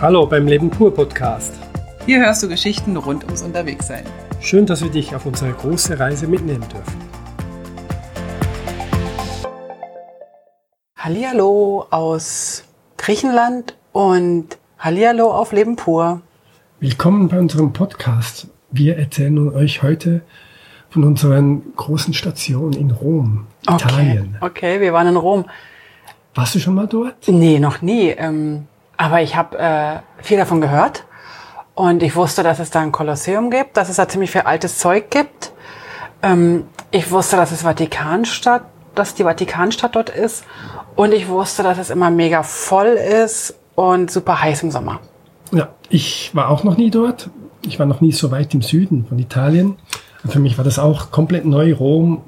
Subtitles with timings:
[0.00, 1.54] Hallo beim Leben pur Podcast.
[2.06, 4.04] Hier hörst du Geschichten rund ums Unterwegssein.
[4.40, 7.00] Schön, dass wir dich auf unsere große Reise mitnehmen dürfen.
[10.96, 12.64] Hallihallo aus
[12.96, 16.20] Griechenland und Hallihallo auf Leben pur.
[16.80, 18.48] Willkommen bei unserem Podcast.
[18.70, 20.22] Wir erzählen euch heute
[20.90, 23.74] von unseren großen Stationen in Rom, Okay.
[23.88, 24.36] Italien.
[24.40, 25.44] Okay, wir waren in Rom.
[26.34, 27.14] Warst du schon mal dort?
[27.28, 28.08] Nee, noch nie.
[28.10, 28.66] Ähm,
[28.96, 31.04] aber ich habe äh, viel davon gehört.
[31.74, 34.78] Und ich wusste, dass es da ein Kolosseum gibt, dass es da ziemlich viel altes
[34.78, 35.52] Zeug gibt.
[36.22, 38.62] Ähm, ich wusste, dass es Vatikanstadt,
[38.94, 40.44] dass die Vatikanstadt dort ist.
[40.94, 45.00] Und ich wusste, dass es immer mega voll ist und super heiß im Sommer.
[45.50, 47.30] Ja, ich war auch noch nie dort.
[47.62, 49.76] Ich war noch nie so weit im Süden von Italien.
[50.22, 51.74] Und für mich war das auch komplett neu.
[51.74, 52.22] Rom,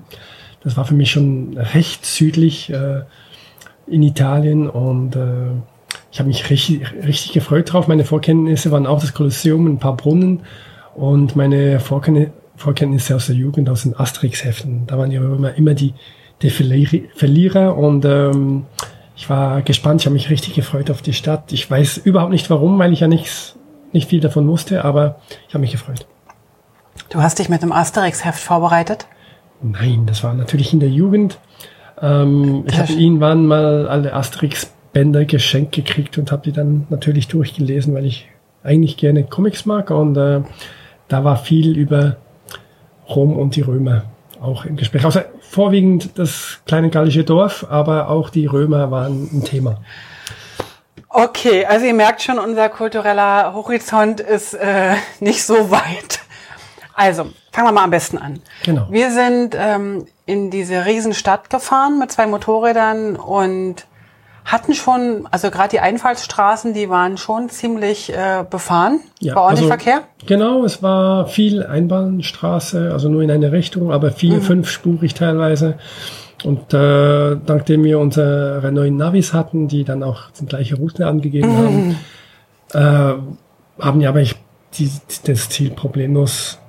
[0.64, 3.02] das war für mich schon recht südlich äh,
[3.86, 5.50] in Italien und äh,
[6.12, 7.88] ich habe mich richtig, richtig gefreut drauf.
[7.88, 10.40] Meine Vorkenntnisse waren auch das Kolosseum, ein paar Brunnen
[10.94, 14.86] und meine Vorkenntnisse, aus der Jugend, aus den Asterix-Heften.
[14.86, 15.94] Da waren ja immer, immer die,
[16.42, 18.64] die Verlier- Verlierer und ähm,
[19.16, 21.52] ich war gespannt, ich habe mich richtig gefreut auf die Stadt.
[21.52, 23.56] Ich weiß überhaupt nicht warum, weil ich ja nichts,
[23.92, 26.06] nicht viel davon wusste, aber ich habe mich gefreut.
[27.08, 29.06] Du hast dich mit einem Asterix-Heft vorbereitet?
[29.62, 31.38] Nein, das war natürlich in der Jugend.
[32.00, 34.12] Ähm, ich habe irgendwann mal alle
[34.96, 38.28] Asterix-Bänder geschenkt gekriegt und habe die dann natürlich durchgelesen, weil ich
[38.64, 40.40] eigentlich gerne Comics mag und äh,
[41.08, 42.16] da war viel über
[43.08, 44.04] Rom und die Römer
[44.40, 45.04] auch im Gespräch.
[45.04, 49.80] Außer vorwiegend das kleine gallische Dorf, aber auch die Römer waren ein Thema.
[51.08, 56.20] Okay, also ihr merkt schon, unser kultureller Horizont ist äh, nicht so weit.
[56.94, 58.40] Also, fangen wir mal am besten an.
[58.64, 58.86] Genau.
[58.90, 63.86] Wir sind ähm, in diese Riesenstadt gefahren mit zwei Motorrädern und
[64.46, 69.00] hatten schon, also gerade die Einfallsstraßen, die waren schon ziemlich äh, befahren.
[69.34, 70.02] war ordentlich Verkehr.
[70.24, 75.74] Genau, es war viel Einbahnstraße, also nur in eine Richtung, aber vier, fünfspurig teilweise.
[76.44, 81.56] Und äh, nachdem wir unsere neuen Navis hatten, die dann auch die gleiche Route angegeben
[81.56, 81.96] haben,
[82.72, 84.36] äh, haben ja aber ich
[84.74, 84.90] die,
[85.24, 86.60] das Ziel problemlos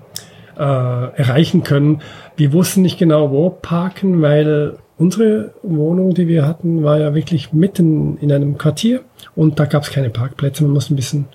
[0.57, 2.01] äh, erreichen können.
[2.35, 7.53] Wir wussten nicht genau, wo parken, weil unsere Wohnung, die wir hatten, war ja wirklich
[7.53, 9.01] mitten in einem Quartier
[9.35, 10.63] und da gab es keine Parkplätze.
[10.63, 11.27] Man musste ein bisschen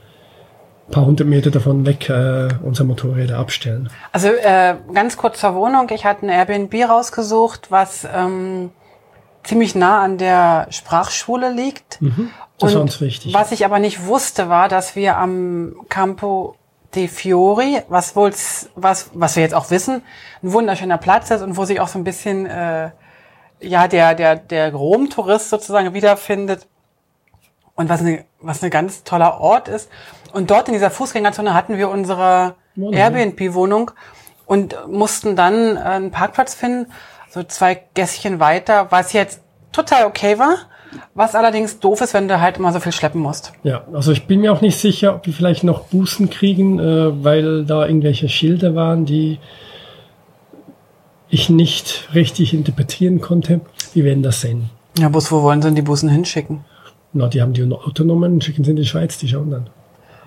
[0.88, 3.88] ein paar hundert Meter davon weg äh, unsere Motorräder abstellen.
[4.10, 5.88] Also äh, ganz kurz zur Wohnung.
[5.90, 8.70] Ich hatte ein Airbnb rausgesucht, was ähm,
[9.44, 11.98] ziemlich nah an der Sprachschule liegt.
[12.58, 13.34] Das war uns wichtig.
[13.34, 16.56] Was ich aber nicht wusste, war, dass wir am Campo
[16.94, 18.32] de Fiori, was wohl,
[18.74, 20.02] was, was wir jetzt auch wissen,
[20.42, 22.90] ein wunderschöner Platz ist und wo sich auch so ein bisschen, äh,
[23.62, 26.66] ja, der, der, der Rom-Tourist sozusagen wiederfindet.
[27.74, 29.90] Und was eine, was ein ganz toller Ort ist.
[30.32, 32.94] Und dort in dieser Fußgängerzone hatten wir unsere Wohnung.
[32.94, 33.90] Airbnb-Wohnung
[34.46, 36.92] und mussten dann äh, einen Parkplatz finden,
[37.30, 39.40] so zwei Gässchen weiter, was jetzt
[39.72, 40.56] total okay war.
[41.14, 43.54] Was allerdings doof ist, wenn du halt immer so viel schleppen musst.
[43.62, 47.24] Ja, also ich bin mir auch nicht sicher, ob wir vielleicht noch Bußen kriegen, äh,
[47.24, 49.38] weil da irgendwelche Schilder waren, die
[51.32, 53.62] ich nicht richtig interpretieren konnte.
[53.94, 54.68] Wir werden das sehen.
[54.98, 56.62] Ja, Bus, wo wollen sie denn die Bussen hinschicken?
[57.14, 59.70] Na, die haben die Autonomen, schicken sie in die Schweiz, die schauen dann.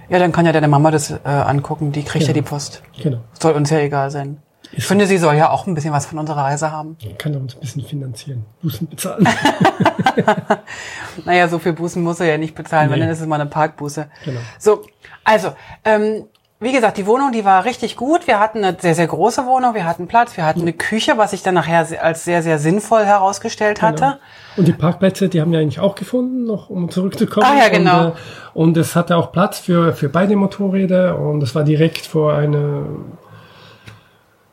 [0.09, 2.29] Ja, dann kann ja deine Mama das äh, angucken, die kriegt ja.
[2.29, 2.33] Ja.
[2.33, 2.81] die Post.
[3.01, 3.19] Genau.
[3.39, 4.37] Soll uns ja egal sein.
[4.71, 6.97] Ich Ist finde, sie soll ja auch ein bisschen was von unserer Reise haben.
[7.19, 9.27] Kann er uns ein bisschen finanzieren, Bußen bezahlen.
[11.25, 13.05] Naja, so viel Bußen muss er ja nicht bezahlen, weil Nee.
[13.05, 14.07] dann ist es mal eine Parkbuße.
[14.25, 14.39] Genau.
[14.59, 14.83] So,
[15.23, 16.25] also, ähm,
[16.59, 18.27] wie gesagt, die Wohnung, die war richtig gut.
[18.27, 21.31] Wir hatten eine sehr, sehr große Wohnung, wir hatten Platz, wir hatten eine Küche, was
[21.31, 23.99] sich dann nachher als sehr, sehr sinnvoll herausgestellt hatte.
[23.99, 24.17] Genau.
[24.55, 27.45] Und die Parkplätze, die haben wir eigentlich auch gefunden, noch um zurückzukommen.
[27.45, 28.05] Ah, ja, genau.
[28.05, 28.13] Und, äh,
[28.53, 33.17] und es hatte auch Platz für, für beide Motorräder und es war direkt vor einem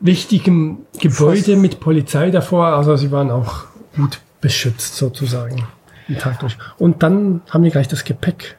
[0.01, 2.67] wichtigen Gebäude mit Polizei davor.
[2.67, 3.63] Also sie waren auch
[3.95, 5.65] gut beschützt sozusagen.
[6.09, 6.57] Den Tag durch.
[6.77, 8.57] Und dann haben wir gleich das Gepäck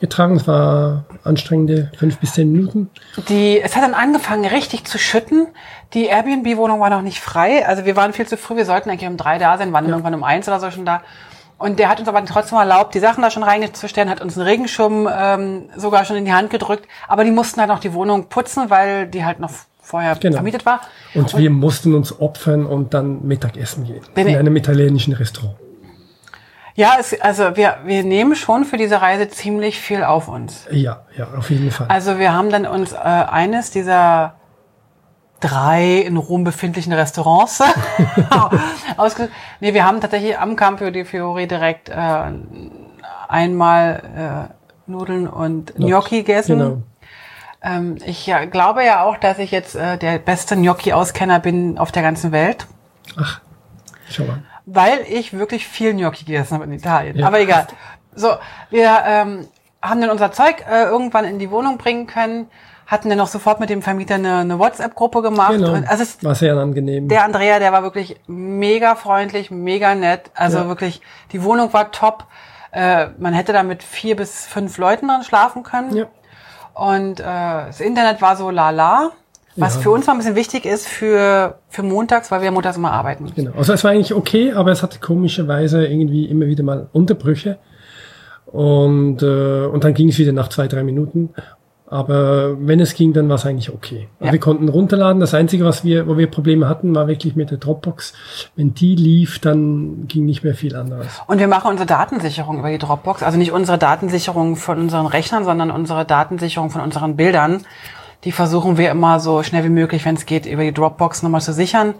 [0.00, 0.36] rübergetragen.
[0.36, 2.90] Es war anstrengende fünf bis zehn Minuten.
[3.28, 5.48] Die, es hat dann angefangen, richtig zu schütten.
[5.94, 7.66] Die Airbnb-Wohnung war noch nicht frei.
[7.66, 8.56] Also wir waren viel zu früh.
[8.56, 10.84] Wir sollten eigentlich um drei da sein, waren dann irgendwann um eins oder so schon
[10.84, 11.02] da.
[11.58, 14.46] Und der hat uns aber trotzdem erlaubt, die Sachen da schon reinzustellen, hat uns einen
[14.46, 16.88] Regenschirm ähm, sogar schon in die Hand gedrückt.
[17.06, 19.50] Aber die mussten halt noch die Wohnung putzen, weil die halt noch
[19.82, 20.36] vorher Genau.
[20.36, 20.80] vermietet war.
[21.14, 24.00] Und wir mussten uns opfern und dann Mittagessen gehen.
[24.14, 25.56] In einem italienischen Restaurant.
[26.74, 30.66] Ja, es, also wir, wir nehmen schon für diese Reise ziemlich viel auf uns.
[30.70, 31.88] Ja, ja, auf jeden Fall.
[31.88, 34.34] Also wir haben dann uns äh, eines dieser
[35.40, 37.62] drei in Rom befindlichen Restaurants
[38.96, 39.32] ausgesucht.
[39.60, 41.94] Nee, wir haben tatsächlich am Campo di Fiori direkt äh,
[43.28, 46.58] einmal äh, Nudeln und Gnocchi gegessen.
[46.58, 46.82] Genau.
[47.62, 51.92] Ähm, ich ja, glaube ja auch, dass ich jetzt äh, der beste Gnocchi-Auskenner bin auf
[51.92, 52.66] der ganzen Welt,
[53.18, 53.40] Ach,
[54.08, 54.42] schau mal.
[54.72, 57.16] Weil ich wirklich viel Gnocchi gegessen habe in Italien.
[57.16, 57.26] Ja.
[57.26, 57.66] Aber egal.
[58.14, 58.34] So,
[58.70, 59.48] wir ähm,
[59.82, 62.48] haben dann unser Zeug äh, irgendwann in die Wohnung bringen können,
[62.86, 65.52] hatten dann noch sofort mit dem Vermieter eine, eine WhatsApp-Gruppe gemacht.
[65.52, 65.72] Genau.
[65.74, 67.08] Und, also es, War sehr angenehm.
[67.08, 70.30] der Andrea, der war wirklich mega freundlich, mega nett.
[70.34, 70.68] Also Ja.
[70.68, 71.00] wirklich,
[71.32, 72.24] die Wohnung war top.
[72.72, 75.96] Äh, man hätte da mit vier bis fünf Leuten dran schlafen können.
[75.96, 76.06] ja.
[76.74, 79.10] Und äh, das Internet war so lala,
[79.56, 79.80] was Ja.
[79.82, 83.32] für uns mal ein bisschen wichtig ist für, für montags, weil wir montags immer arbeiten.
[83.34, 83.52] Genau.
[83.56, 87.58] Also es war eigentlich okay, aber es hatte komischerweise irgendwie immer wieder mal Unterbrüche.
[88.46, 91.30] Und, äh, und dann ging es wieder nach zwei, drei Minuten.
[91.86, 94.06] Aber wenn es ging, dann war es eigentlich okay.
[94.20, 94.30] Ja.
[94.30, 95.18] Wir konnten runterladen.
[95.18, 98.12] Das Einzige, was wir, wo wir Probleme hatten, war wirklich mit der Dropbox.
[98.54, 101.08] Wenn die lief, dann ging nicht mehr viel anderes.
[101.26, 103.24] Und wir machen unsere Datensicherung über die Dropbox.
[103.24, 107.62] Also nicht unsere Datensicherung von unseren Rechnern, sondern unsere Datensicherung von unseren Bildern.
[108.24, 111.40] Die versuchen wir immer so schnell wie möglich, wenn es geht, über die Dropbox nochmal
[111.40, 111.94] zu sichern.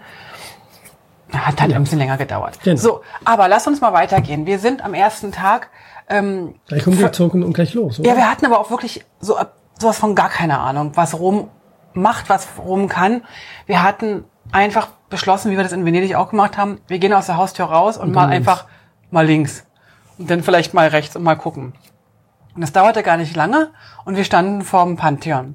[1.32, 2.58] Hat halt ein bisschen länger gedauert.
[2.62, 2.76] Genau.
[2.76, 4.46] So, aber lass uns mal weitergehen.
[4.46, 5.70] Wir sind am ersten Tag
[6.08, 8.08] ähm, Gleich umgezogen und gleich los, oder?
[8.08, 11.48] Ja, wir hatten aber auch wirklich so ab- sowas von gar keine Ahnung, was Rom
[11.94, 13.22] macht, was Rom kann.
[13.66, 17.26] Wir hatten einfach beschlossen, wie wir das in Venedig auch gemacht haben, wir gehen aus
[17.26, 18.48] der Haustür raus und, mal dann links.
[18.48, 18.64] einfach
[19.12, 19.64] mal links
[20.18, 21.74] und dann vielleicht mal rechts und mal gucken.
[22.56, 23.70] Und das dauerte gar nicht lange
[24.04, 25.54] und wir standen vorm Pantheon, ja.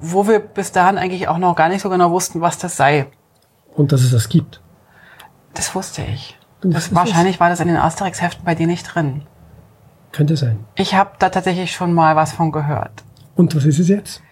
[0.00, 3.06] Wo wir bis dahin eigentlich auch noch gar nicht so genau wussten, was das sei.
[3.74, 4.60] Und dass es das gibt.
[5.54, 6.38] Das wusste ich.
[6.62, 9.22] Das, wahrscheinlich war das in den Asterix-Heften bei dir nicht drin.
[10.12, 10.64] Könnte sein.
[10.74, 13.04] Ich habe da tatsächlich schon mal was von gehört.
[13.36, 14.22] Und was ist es jetzt?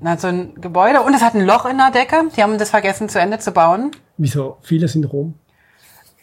[0.00, 2.24] Na, so ein Gebäude und es hat ein Loch in der Decke.
[2.36, 3.90] Die haben das vergessen zu Ende zu bauen.
[4.16, 4.58] Wieso?
[4.62, 5.34] Vieles in Rom.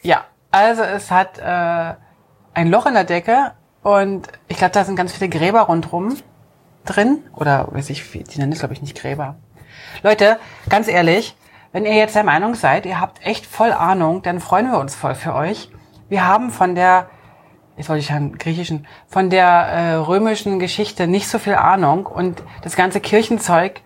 [0.02, 1.94] Ja, also es hat äh,
[2.54, 6.16] ein Loch in der Decke und ich glaube, da sind ganz viele Gräber rundrum
[6.86, 7.18] drin.
[7.34, 9.36] Oder weiß ich, die nennen es, glaube ich, nicht Gräber.
[10.02, 10.38] Leute,
[10.68, 11.36] ganz ehrlich,
[11.72, 14.94] wenn ihr jetzt der Meinung seid, ihr habt echt voll Ahnung, dann freuen wir uns
[14.94, 15.70] voll für euch.
[16.08, 17.10] Wir haben von der,
[17.76, 22.42] jetzt wollte ich sagen griechischen, von der äh, römischen Geschichte nicht so viel Ahnung und
[22.62, 23.82] das ganze Kirchenzeug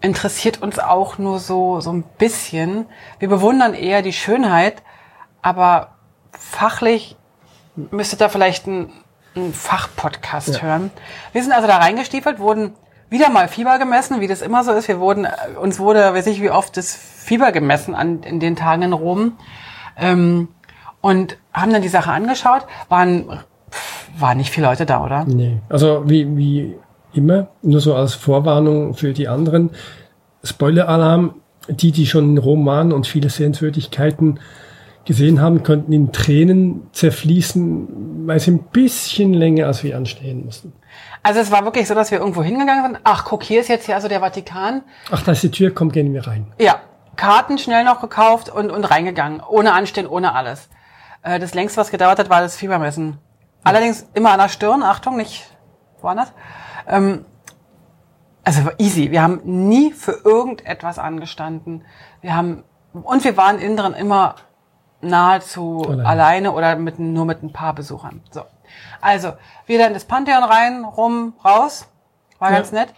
[0.00, 2.86] interessiert uns auch nur so, so ein bisschen.
[3.18, 4.82] Wir bewundern eher die Schönheit,
[5.42, 5.96] aber
[6.32, 7.16] fachlich
[7.76, 8.92] müsstet ihr vielleicht einen,
[9.34, 10.62] einen Fachpodcast Ja.
[10.62, 10.90] hören.
[11.32, 12.72] Wir sind also da reingestiefelt, wurden
[13.08, 14.88] wieder mal Fieber gemessen, wie das immer so ist.
[14.88, 15.30] Wir wurden, äh,
[15.60, 19.32] uns wurde, weiß ich wie oft, das Fieber gemessen an, in den Tagen in Rom.
[19.96, 20.48] Ähm,
[21.00, 22.66] und haben dann die Sache angeschaut.
[22.88, 23.40] Waren,
[23.70, 25.24] pff, waren nicht viele Leute da, oder?
[25.24, 25.58] Nee.
[25.68, 26.76] Also wie, wie
[27.12, 29.70] immer, nur so als Vorwarnung für die anderen.
[30.44, 31.34] Spoiler-Alarm,
[31.68, 34.40] die, die schon in Rom waren und viele Sehenswürdigkeiten
[35.04, 40.72] gesehen haben, könnten in Tränen zerfließen, weil sie ein bisschen länger als wir anstehen mussten.
[41.22, 43.00] Also es war wirklich so, dass wir irgendwo hingegangen sind.
[43.04, 44.82] Ach, guck, hier ist jetzt hier also der Vatikan.
[45.10, 46.52] Ach, da ist die Tür, komm, gehen wir rein.
[46.58, 46.80] Ja,
[47.16, 49.42] Karten schnell noch gekauft und, und reingegangen.
[49.46, 50.68] Ohne Anstehen, ohne alles.
[51.22, 53.18] Äh, das längste, was gedauert hat, war das Fiebermessen.
[53.62, 55.44] Allerdings immer an der Stirn, Achtung, nicht
[56.00, 56.32] woanders.
[56.86, 57.24] Ähm,
[58.42, 59.10] also war easy.
[59.10, 61.84] Wir haben nie für irgendetwas angestanden.
[62.22, 64.36] Wir haben, und wir waren innen drin immer
[65.00, 66.06] nahezu Alleine.
[66.08, 68.22] alleine, oder mit, nur mit ein paar Besuchern.
[68.30, 68.42] So.
[69.00, 69.32] Also,
[69.66, 71.86] wir dann das Pantheon rein, rum, raus.
[72.38, 72.56] War Ja.
[72.56, 72.88] ganz nett.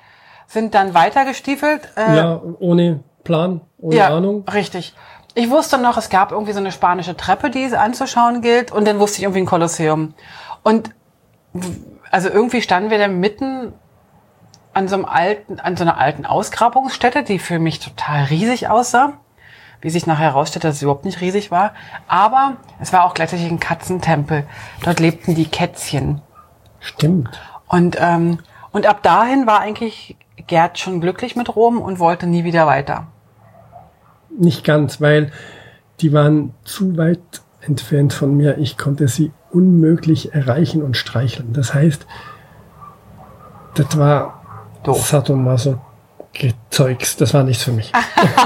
[0.47, 1.89] Sind dann weiter gestiefelt.
[1.97, 4.45] Äh, Ja, ohne Plan, ohne Ahnung.
[4.53, 4.95] Richtig.
[5.35, 8.87] Ich wusste noch, es gab irgendwie so eine spanische Treppe, die es anzuschauen gilt, und
[8.87, 10.15] dann wusste ich irgendwie ein Kolosseum.
[10.63, 10.91] Und
[12.11, 13.73] also irgendwie standen wir dann mitten
[14.75, 19.15] an so einem alten, an so einer alten Ausgrabungsstätte, die für mich total riesig aussah.
[19.83, 21.75] Wie sich nachher herausstellte, dass es überhaupt nicht riesig war.
[22.09, 24.45] Aber es war auch gleichzeitig ein Katzentempel.
[24.83, 26.23] Dort lebten die Kätzchen.
[26.81, 27.29] Stimmt.
[27.69, 28.39] Und, ähm,
[28.71, 33.07] und ab dahin war eigentlich Gerd schon glücklich mit Rom und wollte nie wieder weiter.
[34.31, 35.31] Nicht ganz, weil
[36.01, 37.21] die waren zu weit
[37.61, 38.59] entfernt von mir.
[38.59, 41.53] Ich konnte sie unmöglich erreichen und streicheln.
[41.53, 42.07] Das heißt,
[43.75, 44.43] das war
[44.83, 45.07] Doof.
[45.07, 45.81] Sadomaso
[46.71, 47.17] Zeugs.
[47.17, 47.93] Das war nichts für mich.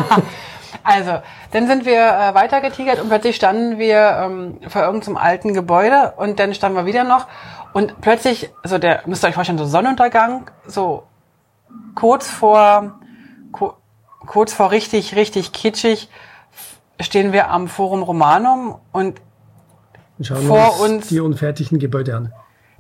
[0.87, 1.19] Also,
[1.51, 6.15] dann sind wir äh, weiter getigert und plötzlich standen wir ähm, vor irgendeinem alten Gebäude
[6.17, 7.27] und dann standen wir wieder noch
[7.73, 11.03] und plötzlich, so der, müsst ihr euch vorstellen, so Sonnenuntergang, so
[11.97, 13.01] kurz vor,
[13.51, 13.73] ku,
[14.27, 16.09] kurz vor richtig, richtig kitschig
[17.01, 19.21] stehen wir am Forum Romanum und
[20.23, 22.33] Schauen Vor uns, uns- die unfertigen Gebäude an.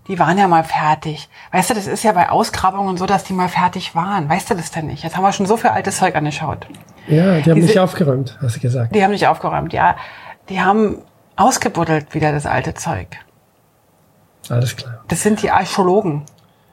[0.09, 1.29] Die waren ja mal fertig.
[1.53, 4.29] Weißt du, das ist ja bei Ausgrabungen so, dass die mal fertig waren.
[4.29, 5.03] Weißt du das denn nicht?
[5.03, 6.67] Jetzt haben wir schon so viel altes Zeug angeschaut.
[7.09, 8.95] Ja, die haben Diese- nicht aufgeräumt, hast du gesagt.
[8.95, 9.97] Die haben nicht aufgeräumt, ja.
[10.49, 11.03] Die haben
[11.37, 13.09] ausgebuddelt wieder das alte Zeug.
[14.49, 15.01] Alles klar.
[15.09, 16.23] Das sind die Archäologen.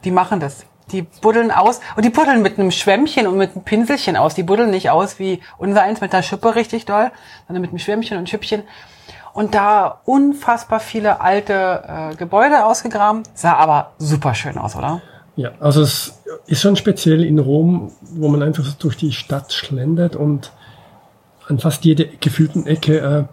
[0.03, 0.65] Die machen das.
[0.91, 4.35] Die buddeln aus und die buddeln mit einem Schwämmchen und mit einem Pinselchen aus.
[4.35, 7.09] Die buddeln nicht aus wie unser eins mit der Schippe richtig doll,
[7.47, 8.63] sondern mit einem Schwämmchen und Schüppchen.
[9.33, 13.23] Und da unfassbar viele alte äh, Gebäude ausgegraben.
[13.33, 15.01] Sah aber super schön aus, oder?
[15.35, 19.51] Ja, also es ist schon speziell in Rom, wo man einfach so durch die Stadt
[19.51, 20.51] schlendert und
[21.47, 23.23] an fast jeder gefühlten Ecke äh,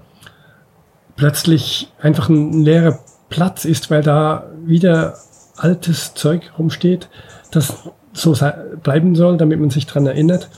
[1.16, 5.18] plötzlich einfach ein leerer Platz ist, weil da wieder
[5.56, 7.08] altes Zeug rumsteht,
[7.50, 7.74] das
[8.12, 8.34] so
[8.82, 10.48] bleiben soll, damit man sich dran erinnert.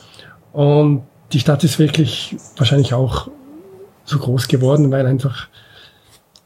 [0.53, 3.29] Und die Stadt ist wirklich wahrscheinlich auch
[4.05, 5.49] so groß geworden, weil einfach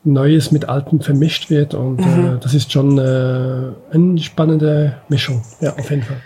[0.05, 2.37] Neues mit Altem vermischt wird und mhm.
[2.37, 6.21] äh, das ist schon äh, eine spannende Mischung, ja, auf jeden Fall.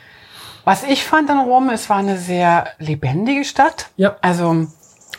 [0.64, 3.88] Was ich fand an Rom, es war eine sehr lebendige Stadt.
[3.96, 4.16] Ja.
[4.20, 4.66] Also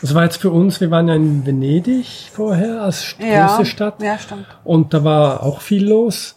[0.00, 4.02] das war jetzt für uns, wir waren ja in Venedig vorher als ja, große Stadt.
[4.02, 4.46] Ja, stimmt.
[4.64, 6.36] Und da war auch viel los.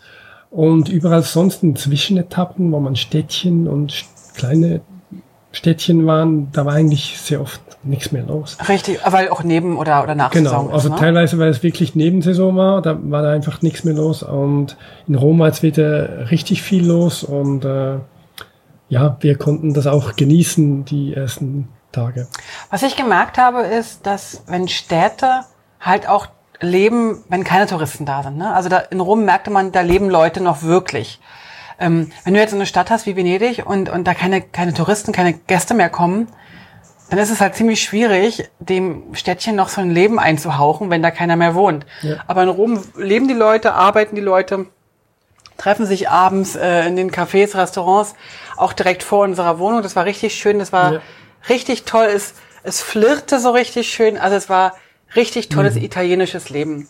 [0.51, 4.05] Und überall sonst in Zwischenetappen, wo man Städtchen und
[4.35, 4.81] kleine
[5.51, 8.57] Städtchen waren, da war eigentlich sehr oft nichts mehr los.
[8.67, 10.95] Richtig, weil auch neben oder, oder nach genau, Saison ist, also ne?
[10.97, 14.23] teilweise, weil es wirklich Nebensaison war, da war da einfach nichts mehr los.
[14.23, 14.77] Und
[15.07, 17.97] in Rom war jetzt wieder richtig viel los und äh,
[18.87, 22.27] ja, wir konnten das auch genießen, die ersten Tage.
[22.69, 25.41] Was ich gemerkt habe, ist, dass wenn Städte
[25.79, 26.27] halt auch
[26.61, 28.37] leben, wenn keine Touristen da sind.
[28.37, 28.53] Ne?
[28.53, 31.19] Also da, in Rom merkte man, da leben Leute noch wirklich.
[31.79, 35.11] Ähm, wenn du jetzt eine Stadt hast wie Venedig und, und da keine, keine Touristen,
[35.11, 36.27] keine Gäste mehr kommen,
[37.09, 41.11] dann ist es halt ziemlich schwierig, dem Städtchen noch so ein Leben einzuhauchen, wenn da
[41.11, 41.85] keiner mehr wohnt.
[42.01, 42.17] Ja.
[42.27, 44.65] Aber in Rom leben die Leute, arbeiten die Leute,
[45.57, 48.15] treffen sich abends äh, in den Cafés, Restaurants,
[48.57, 49.83] auch direkt vor unserer Wohnung.
[49.83, 51.01] Das war richtig schön, das war ja.
[51.47, 52.07] richtig toll.
[52.13, 52.33] Es,
[52.63, 54.17] es flirte so richtig schön.
[54.17, 54.73] Also es war
[55.15, 55.83] richtig tolles mhm.
[55.83, 56.89] italienisches Leben.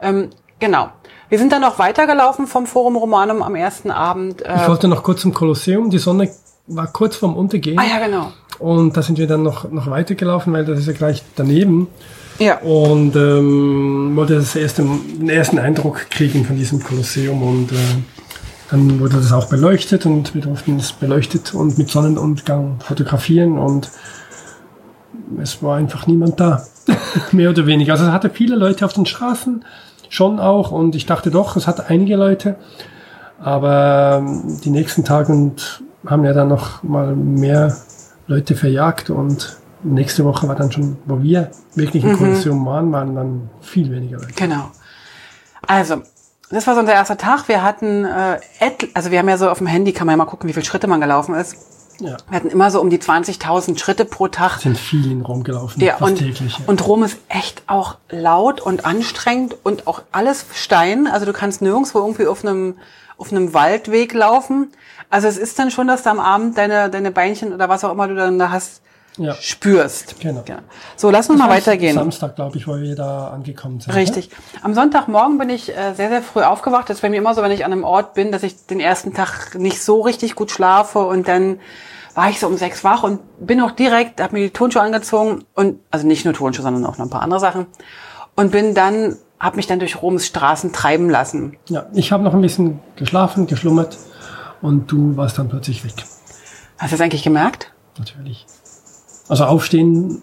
[0.00, 0.90] Ähm, genau.
[1.28, 4.42] Wir sind dann noch weitergelaufen vom Forum Romanum am ersten Abend.
[4.42, 5.90] Äh ich wollte noch kurz zum Kolosseum.
[5.90, 6.30] Die Sonne
[6.66, 7.78] war kurz vorm Untergehen.
[7.78, 8.32] Ah ja, genau.
[8.58, 11.88] Und da sind wir dann noch, noch weitergelaufen, weil das ist ja gleich daneben.
[12.38, 12.58] Ja.
[12.58, 17.76] Und ähm, wollte das erste, den ersten Eindruck kriegen von diesem Kolosseum und äh,
[18.70, 23.90] dann wurde das auch beleuchtet und wir durften es beleuchtet und mit Sonnenuntergang fotografieren und
[25.42, 26.64] es war einfach niemand da.
[27.32, 27.92] Mehr oder weniger.
[27.92, 29.64] Also es hatte viele Leute auf den Straßen,
[30.08, 32.56] schon auch und ich dachte doch, es hatte einige Leute.
[33.40, 37.76] Aber ähm, die nächsten Tage und haben ja dann noch mal mehr
[38.28, 42.18] Leute verjagt und nächste Woche war dann schon, wo wir wirklich in mhm.
[42.18, 44.34] Kollision waren, waren dann viel weniger Leute.
[44.34, 44.70] Genau.
[45.66, 46.02] Also,
[46.50, 47.48] das war so unser erster Tag.
[47.48, 48.38] Wir hatten, äh,
[48.94, 50.64] also wir haben ja so auf dem Handy, kann man ja mal gucken, wie viele
[50.64, 51.56] Schritte man gelaufen ist.
[52.00, 52.16] Ja.
[52.28, 54.58] Wir hatten immer so um die 20.000 Schritte pro Tag.
[54.60, 56.58] Sind viel in Rom gelaufen, ja, fast und, täglich.
[56.58, 56.64] Ja.
[56.66, 61.06] Und Rom ist echt auch laut und anstrengend und auch alles Stein.
[61.06, 62.76] Also du kannst nirgendwo irgendwie auf einem,
[63.16, 64.72] auf einem Waldweg laufen.
[65.10, 67.92] Also es ist dann schon, dass du am Abend deine, deine Beinchen oder was auch
[67.92, 68.82] immer du dann da hast,
[69.18, 69.34] ja.
[69.34, 70.20] spürst.
[70.20, 70.44] Genau.
[70.48, 70.58] Ja.
[70.96, 71.94] So, lass uns das mal weitergehen.
[71.94, 73.94] Samstag, glaube ich, wo wir da angekommen sind.
[73.94, 74.30] Richtig.
[74.30, 74.36] Ne?
[74.62, 76.88] Am Sonntagmorgen bin ich äh, sehr, sehr früh aufgewacht.
[76.88, 78.80] Das ist bei mir immer so, wenn ich an einem Ort bin, dass ich den
[78.80, 81.60] ersten Tag nicht so richtig gut schlafe und dann
[82.14, 85.44] war ich so um sechs wach und bin auch direkt, habe mir die Turnschuhe angezogen
[85.54, 87.66] und also nicht nur Turnschuhe, sondern auch noch ein paar andere Sachen
[88.34, 91.56] und bin dann, habe mich dann durch Roms Straßen treiben lassen.
[91.68, 93.98] Ja, ich habe noch ein bisschen geschlafen, geschlummert
[94.62, 95.94] und du warst dann plötzlich weg.
[96.78, 97.72] Hast du das eigentlich gemerkt?
[97.98, 98.46] Natürlich.
[99.28, 100.22] Also aufstehen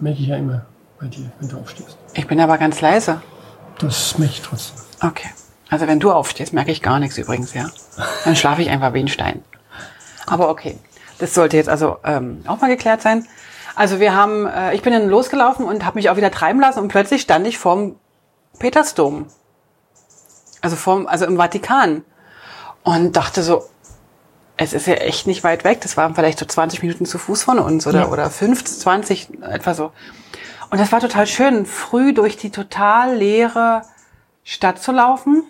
[0.00, 0.66] merke ich ja immer
[1.00, 1.96] bei dir, wenn du aufstehst.
[2.14, 3.20] Ich bin aber ganz leise.
[3.78, 4.82] Das merke ich trotzdem.
[5.02, 5.28] Okay.
[5.68, 7.68] Also wenn du aufstehst, merke ich gar nichts übrigens, ja.
[8.24, 9.42] Dann schlafe ich einfach wie ein Stein.
[10.26, 10.78] Aber okay.
[11.18, 13.26] Das sollte jetzt also ähm, auch mal geklärt sein.
[13.74, 16.80] Also wir haben, äh, ich bin dann losgelaufen und habe mich auch wieder treiben lassen
[16.80, 17.96] und plötzlich stand ich vorm
[18.58, 19.26] Petersdom.
[20.62, 22.02] Also vorm, also im Vatikan.
[22.82, 23.64] Und dachte so,
[24.56, 25.80] es ist ja echt nicht weit weg.
[25.82, 28.08] Das waren vielleicht so 20 Minuten zu Fuß von uns oder, ja.
[28.08, 29.92] oder 15, 20, etwa so.
[30.70, 33.82] Und das war total schön, früh durch die total leere
[34.44, 35.44] Stadt zu laufen.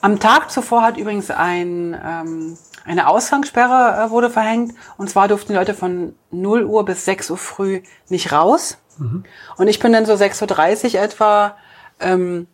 [0.00, 4.74] Am Tag zuvor hat übrigens ein, ähm, eine Ausgangssperre äh, wurde verhängt.
[4.98, 8.78] Und zwar durften die Leute von 0 Uhr bis 6 Uhr früh nicht raus.
[8.98, 9.24] Mhm.
[9.56, 11.56] Und ich bin dann so 6.30 Uhr etwa
[11.98, 12.46] ähm,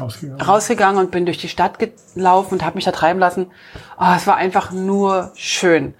[0.00, 0.40] rausgegangen.
[0.40, 3.46] rausgegangen und bin durch die Stadt gelaufen und habe mich da treiben lassen.
[3.98, 5.94] Oh, es war einfach nur schön.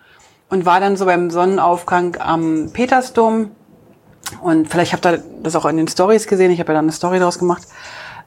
[0.49, 3.52] Und war dann so beim Sonnenaufgang am Petersdom.
[4.42, 6.50] Und vielleicht habt ihr das auch in den Stories gesehen.
[6.50, 7.62] Ich habe ja dann eine Story daraus gemacht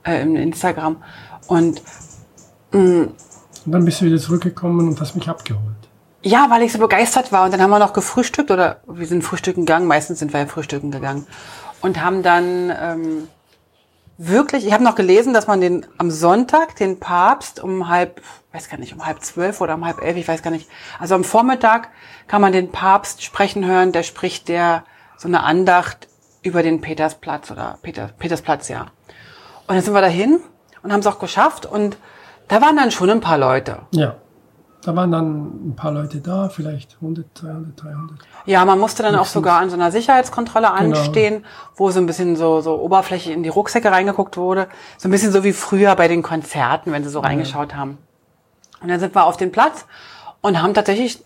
[0.04, 1.04] äh, im Instagram.
[1.48, 1.82] Und
[2.72, 3.14] mh, mm,
[3.66, 5.64] und dann bist du wieder zurückgekommen und hast mich abgeholt.
[6.22, 7.46] Ja, weil ich so begeistert war.
[7.46, 9.88] Und dann haben wir noch gefrühstückt oder wir sind frühstücken gegangen.
[9.88, 11.26] Meistens sind wir ja frühstücken gegangen.
[11.82, 13.28] Und haben dann ähm,
[14.18, 18.70] wirklich, ich habe noch gelesen, dass man den am Sonntag den Papst um halb, weiß
[18.70, 20.70] gar nicht, um halb zwölf oder um halb elf, ich weiß gar nicht.
[21.00, 21.90] Also am Vormittag
[22.28, 24.84] kann man den Papst sprechen hören, der spricht der
[25.18, 26.08] so eine Andacht
[26.42, 28.88] über den Petersplatz oder Peter, Petersplatz, ja.
[29.68, 30.42] Und dann sind wir dahin
[30.84, 31.98] und haben es auch geschafft und
[32.48, 33.80] da waren dann schon ein paar Leute.
[33.92, 34.18] Ja.
[34.84, 38.18] Da waren dann ein paar Leute da, vielleicht 100, 200, 300.
[38.46, 40.98] Ja, man musste dann auch sogar an so einer Sicherheitskontrolle genau.
[40.98, 44.68] anstehen, wo so ein bisschen so, so oberflächlich in die Rucksäcke reingeguckt wurde.
[44.98, 47.28] So ein bisschen so wie früher bei den Konzerten, wenn sie so ja.
[47.28, 47.98] reingeschaut haben.
[48.82, 49.86] Und dann sind wir auf den Platz
[50.42, 51.24] und haben tatsächlich,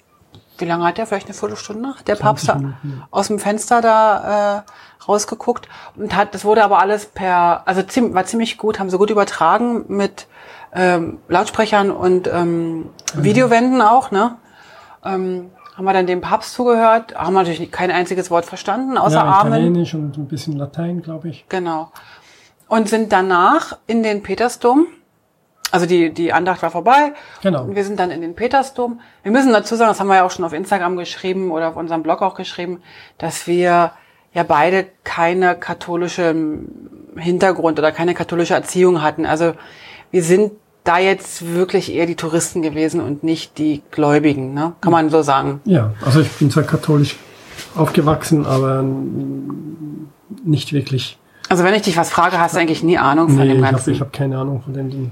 [0.59, 1.07] wie lange hat der?
[1.07, 1.95] Vielleicht eine Viertelstunde?
[2.05, 2.61] Der Papst da
[3.09, 4.61] aus dem Fenster da äh,
[5.07, 7.81] rausgeguckt und hat, das wurde aber alles per, also
[8.13, 10.27] war ziemlich gut, haben sie gut übertragen mit
[10.73, 12.89] ähm, Lautsprechern und ähm, mhm.
[13.15, 14.35] Videowänden auch, ne?
[15.03, 19.17] Ähm, haben wir dann dem Papst zugehört, haben wir natürlich kein einziges Wort verstanden, außer
[19.17, 19.53] ja, Amen.
[19.53, 21.45] Italienisch und ein bisschen Latein, glaube ich.
[21.49, 21.91] Genau.
[22.67, 24.87] Und sind danach in den Petersdom.
[25.71, 27.13] Also die, die Andacht war vorbei.
[27.43, 27.63] Genau.
[27.63, 29.01] Und wir sind dann in den Petersdom.
[29.21, 31.75] Wir müssen dazu sagen, das haben wir ja auch schon auf Instagram geschrieben oder auf
[31.75, 32.81] unserem Blog auch geschrieben,
[33.19, 33.91] dass wir
[34.33, 36.35] ja beide keine katholische
[37.17, 39.25] Hintergrund oder keine katholische Erziehung hatten.
[39.25, 39.53] Also
[40.11, 40.51] wir sind
[40.83, 44.73] da jetzt wirklich eher die Touristen gewesen und nicht die Gläubigen, ne?
[44.79, 45.59] kann man so sagen.
[45.65, 47.17] Ja, also ich bin zwar katholisch
[47.75, 48.85] aufgewachsen, aber
[50.45, 51.17] nicht wirklich.
[51.49, 53.91] Also wenn ich dich was frage, hast du eigentlich nie Ahnung von nee, dem Ganzen.
[53.91, 55.11] Ich habe hab keine Ahnung von dem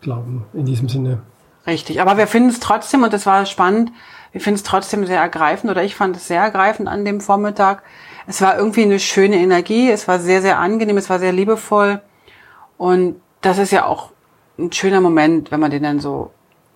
[0.00, 1.18] Glauben in diesem Sinne.
[1.66, 3.92] Richtig, aber wir finden es trotzdem, und das war spannend,
[4.32, 7.82] wir finden es trotzdem sehr ergreifend, oder ich fand es sehr ergreifend an dem Vormittag.
[8.26, 12.00] Es war irgendwie eine schöne Energie, es war sehr, sehr angenehm, es war sehr liebevoll.
[12.78, 14.10] Und das ist ja auch
[14.58, 16.30] ein schöner Moment, wenn man den dann so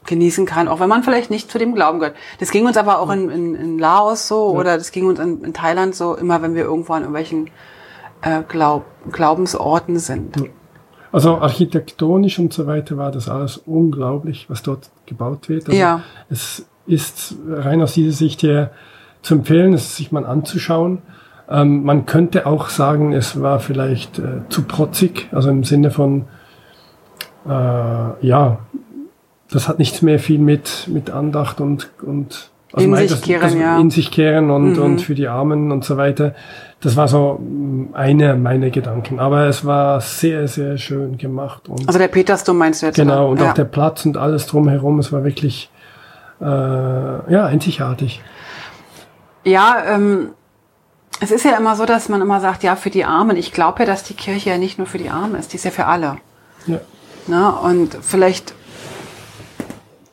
[0.07, 2.17] genießen kann, auch wenn man vielleicht nicht zu dem Glauben gehört.
[2.39, 4.61] Das ging uns aber auch in, in, in Laos so ja.
[4.61, 7.51] oder das ging uns in, in, Thailand so, immer wenn wir irgendwo an irgendwelchen
[8.23, 10.37] äh, Glaub, Glaubensorten sind.
[11.13, 15.69] Also architektonisch und so weiter war das alles unglaublich, was dort gebaut wird.
[15.69, 16.03] Also ja.
[16.29, 18.71] Es ist rein aus dieser Sicht her
[19.23, 21.03] zu empfehlen, es sich mal anzuschauen.
[21.49, 26.27] Ähm, man könnte auch sagen, es war vielleicht äh, zu protzig, also im Sinne von
[27.49, 28.59] äh, ja,
[29.51, 33.23] das hat nichts mehr viel mit, mit Andacht und, und also in, mein, sich das,
[33.23, 33.79] kehren, das, ja.
[33.79, 34.83] in sich kehren und, mhm.
[34.83, 36.35] und für die Armen und so weiter.
[36.81, 39.19] Das war so mm, eine meiner Gedanken.
[39.19, 41.69] Aber es war sehr, sehr schön gemacht.
[41.69, 42.97] Und also der Petersdom meinst du jetzt?
[42.97, 43.31] Genau, oder?
[43.31, 43.51] und ja.
[43.51, 44.99] auch der Platz und alles drumherum.
[44.99, 45.71] Es war wirklich
[46.41, 48.21] äh, ja, einzigartig.
[49.45, 50.31] Ja, ähm,
[51.21, 53.37] es ist ja immer so, dass man immer sagt, ja, für die Armen.
[53.37, 55.65] Ich glaube ja, dass die Kirche ja nicht nur für die Armen ist, die ist
[55.65, 56.19] ja für alle.
[56.67, 56.81] Ja.
[57.29, 57.53] Ne?
[57.53, 58.55] Und vielleicht,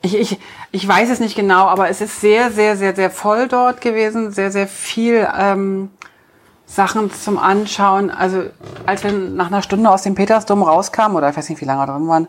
[0.02, 0.40] ich, ich,
[0.72, 4.32] ich weiß es nicht genau, aber es ist sehr, sehr, sehr, sehr voll dort gewesen,
[4.32, 5.92] sehr, sehr viel ähm,
[6.66, 8.10] Sachen zum Anschauen.
[8.10, 8.44] Also
[8.86, 11.82] als wir nach einer Stunde aus dem Petersdom rauskamen, oder ich weiß nicht, wie lange
[11.82, 12.28] wir drin waren,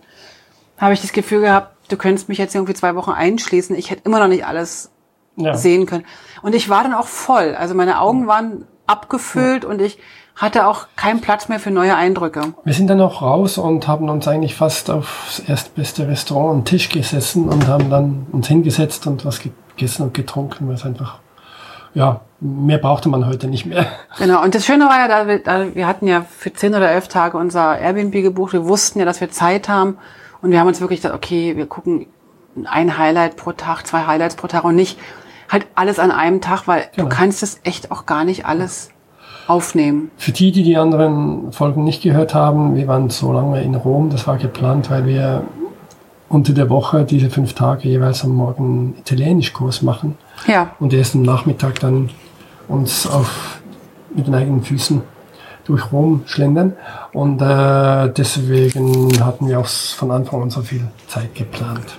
[0.79, 3.77] habe ich das Gefühl gehabt, du könntest mich jetzt irgendwie zwei Wochen einschließen.
[3.77, 4.91] Ich hätte immer noch nicht alles
[5.37, 5.57] ja.
[5.57, 6.05] sehen können.
[6.43, 7.55] Und ich war dann auch voll.
[7.55, 9.71] Also meine Augen waren abgefüllt ja.
[9.71, 9.99] und ich
[10.37, 12.55] hatte auch keinen Platz mehr für neue Eindrücke.
[12.65, 16.89] Wir sind dann auch raus und haben uns eigentlich fast aufs erstbeste Restaurant am Tisch
[16.89, 21.21] gesessen und haben dann uns hingesetzt und was gegessen und getrunken, weil es einfach,
[21.95, 23.87] ja, mehr brauchte man heute nicht mehr.
[24.19, 26.91] Genau, und das Schöne war ja, da wir, da wir hatten ja für zehn oder
[26.91, 29.99] elf Tage unser Airbnb gebucht, wir wussten ja, dass wir Zeit haben
[30.43, 32.07] und wir haben uns wirklich gedacht, okay, wir gucken
[32.65, 34.99] ein Highlight pro Tag, zwei Highlights pro Tag und nicht
[35.51, 37.09] halt alles an einem Tag, weil genau.
[37.09, 38.91] du kannst es echt auch gar nicht alles
[39.47, 40.11] aufnehmen.
[40.17, 44.11] Für die, die die anderen Folgen nicht gehört haben, wir waren so lange in Rom,
[44.11, 45.43] das war geplant, weil wir
[46.29, 50.17] unter der Woche diese fünf Tage jeweils am Morgen Italienischkurs machen.
[50.47, 50.71] Ja.
[50.81, 52.11] Und erst am Nachmittag dann
[52.69, 53.61] uns auf,
[54.15, 55.03] mit den eigenen Füßen
[55.65, 56.75] durch Rom schlendern.
[57.13, 61.99] Und äh, deswegen hatten wir auch von Anfang an so viel Zeit geplant.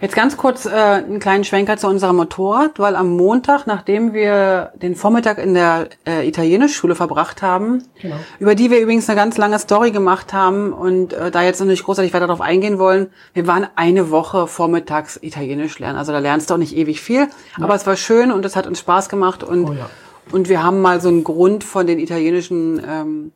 [0.00, 4.72] Jetzt ganz kurz äh, einen kleinen Schwenker zu unserem Motorrad, weil am Montag, nachdem wir
[4.76, 8.14] den Vormittag in der äh, Italienischschule verbracht haben, genau.
[8.38, 11.66] über die wir übrigens eine ganz lange Story gemacht haben und äh, da jetzt noch
[11.66, 15.98] nicht großartig weiter darauf eingehen wollen, wir waren eine Woche vormittags Italienisch lernen.
[15.98, 17.28] Also da lernst du auch nicht ewig viel, ja.
[17.60, 19.90] aber es war schön und es hat uns Spaß gemacht und, oh ja.
[20.30, 23.32] und wir haben mal so einen Grund von den italienischen ähm,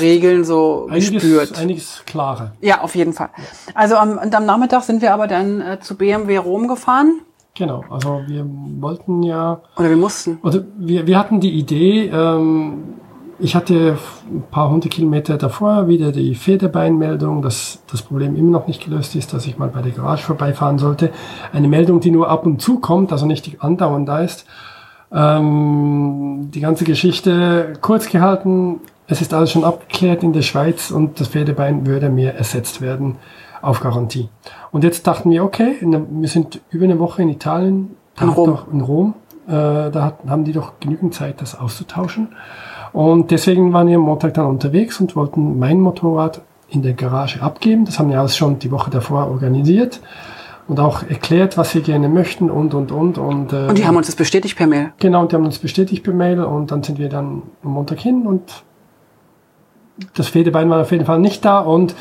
[0.00, 1.58] Regeln so einiges, gespürt.
[1.58, 2.52] Einiges klarer.
[2.60, 3.30] Ja, auf jeden Fall.
[3.74, 7.20] Also am, und am Nachmittag sind wir aber dann äh, zu BMW Rom gefahren.
[7.56, 8.44] Genau, also wir
[8.80, 9.60] wollten ja.
[9.76, 10.38] Oder wir mussten.
[10.42, 12.94] Oder wir, wir hatten die Idee, ähm,
[13.38, 13.96] ich hatte
[14.28, 19.14] ein paar hundert Kilometer davor wieder die Federbeinmeldung, dass das Problem immer noch nicht gelöst
[19.14, 21.10] ist, dass ich mal bei der Garage vorbeifahren sollte.
[21.52, 24.46] Eine Meldung, die nur ab und zu kommt, also nicht andauernd da ist.
[25.12, 31.20] Ähm, die ganze Geschichte kurz gehalten, es ist alles schon abgeklärt in der Schweiz und
[31.20, 33.16] das Pferdebein würde mir ersetzt werden
[33.62, 34.28] auf Garantie.
[34.72, 38.50] Und jetzt dachten wir, okay, wir sind über eine Woche in Italien, in Rom.
[38.50, 39.14] Doch, in Rom
[39.46, 42.28] äh, da haben die doch genügend Zeit, das auszutauschen.
[42.92, 47.42] Und deswegen waren wir am Montag dann unterwegs und wollten mein Motorrad in der Garage
[47.42, 47.84] abgeben.
[47.84, 50.00] Das haben wir alles schon die Woche davor organisiert
[50.66, 53.52] und auch erklärt, was wir gerne möchten und und und und.
[53.52, 54.92] Äh, und die haben uns das bestätigt per Mail.
[54.98, 57.98] Genau, und die haben uns bestätigt per Mail und dann sind wir dann am Montag
[57.98, 58.64] hin und
[60.14, 61.94] das Federbein war auf jeden Fall nicht da und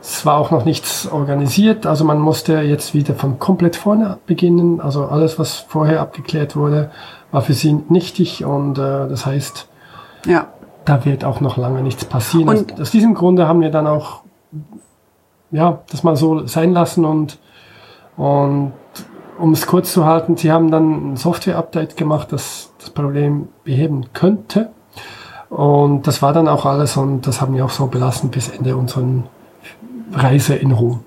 [0.00, 1.86] es war auch noch nichts organisiert.
[1.86, 4.80] Also man musste jetzt wieder von komplett vorne beginnen.
[4.80, 6.90] Also alles, was vorher abgeklärt wurde,
[7.30, 9.68] war für sie nichtig und äh, das heißt,
[10.26, 10.48] ja.
[10.84, 12.48] da wird auch noch lange nichts passieren.
[12.48, 14.22] Und aus, aus diesem Grunde haben wir dann auch
[15.52, 17.38] ja, das mal so sein lassen und
[18.16, 18.72] und
[19.38, 24.12] um es kurz zu halten, sie haben dann ein Software-Update gemacht, das das Problem beheben
[24.12, 24.70] könnte.
[25.52, 28.74] Und das war dann auch alles und das haben wir auch so belassen bis Ende
[28.74, 29.04] unserer
[30.10, 31.00] Reise in Rom.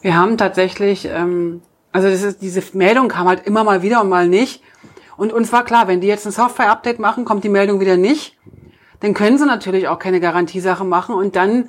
[0.00, 1.62] Wir haben tatsächlich, ähm,
[1.92, 4.60] also das ist, diese Meldung kam halt immer mal wieder und mal nicht.
[5.16, 8.36] Und uns war klar, wenn die jetzt ein Software-Update machen, kommt die Meldung wieder nicht.
[8.98, 11.68] Dann können sie natürlich auch keine Garantiesache machen und dann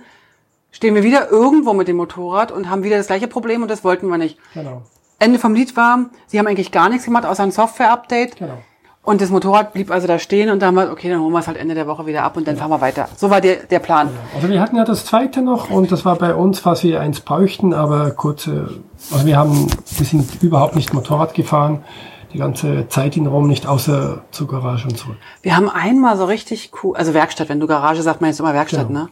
[0.72, 3.84] stehen wir wieder irgendwo mit dem Motorrad und haben wieder das gleiche Problem und das
[3.84, 4.40] wollten wir nicht.
[4.56, 4.82] Genau.
[5.20, 8.38] Ende vom Lied war, sie haben eigentlich gar nichts gemacht, außer ein Software-Update.
[8.38, 8.58] Genau.
[9.06, 11.40] Und das Motorrad blieb also da stehen und dann haben wir, okay, dann holen wir
[11.40, 12.62] es halt Ende der Woche wieder ab und dann ja.
[12.62, 13.10] fahren wir weiter.
[13.18, 14.10] So war der, der Plan.
[14.34, 17.20] Also wir hatten ja das zweite noch und das war bei uns, was wir eins
[17.20, 21.84] bräuchten, aber kurz, also wir haben, wir sind überhaupt nicht Motorrad gefahren,
[22.32, 25.18] die ganze Zeit in Rom nicht, außer zur Garage und zurück.
[25.42, 28.54] Wir haben einmal so richtig cool, also Werkstatt, wenn du Garage sagst, man jetzt immer
[28.54, 29.02] Werkstatt, genau.
[29.02, 29.10] ne?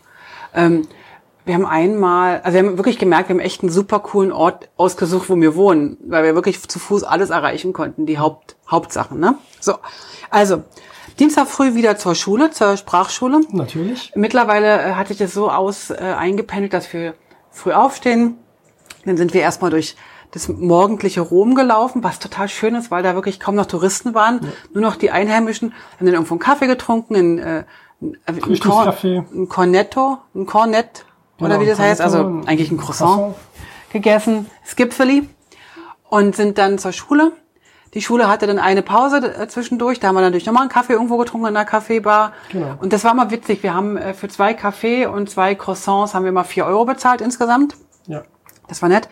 [0.55, 0.87] Ähm,
[1.43, 4.69] wir haben einmal, also wir haben wirklich gemerkt, wir haben echt einen super coolen Ort
[4.77, 9.19] ausgesucht, wo wir wohnen, weil wir wirklich zu Fuß alles erreichen konnten, die Haupt, Hauptsachen,
[9.19, 9.35] ne?
[9.59, 9.75] So.
[10.29, 10.63] Also,
[11.19, 13.41] Dienstag früh wieder zur Schule, zur Sprachschule.
[13.51, 14.11] Natürlich.
[14.15, 17.13] Mittlerweile äh, hat sich das so aus äh, eingependelt, dass wir
[17.51, 18.37] früh aufstehen.
[19.05, 19.95] Dann sind wir erstmal durch
[20.31, 24.39] das morgendliche Rom gelaufen, was total schön ist, weil da wirklich kaum noch Touristen waren,
[24.41, 24.49] ja.
[24.73, 25.73] nur noch die Einheimischen.
[25.97, 27.63] Haben dann irgendwo einen Kaffee getrunken, in, äh,
[28.25, 31.05] ein, Cor ein Cornetto, ein Cornet,
[31.37, 33.35] oder genau, wie das heißt, also eigentlich ein Croissant, Croissant.
[33.91, 35.27] gegessen, Skipfeli
[36.09, 37.33] und sind dann zur Schule.
[37.93, 40.71] Die Schule hatte dann eine Pause äh, zwischendurch, da haben wir dann natürlich nochmal einen
[40.71, 42.31] Kaffee irgendwo getrunken in der Kaffeebar.
[42.51, 42.75] Genau.
[42.79, 43.63] Und das war mal witzig.
[43.63, 47.19] Wir haben äh, für zwei Kaffee und zwei Croissants haben wir mal vier Euro bezahlt
[47.19, 47.75] insgesamt.
[48.07, 48.23] Ja.
[48.67, 49.09] Das war nett.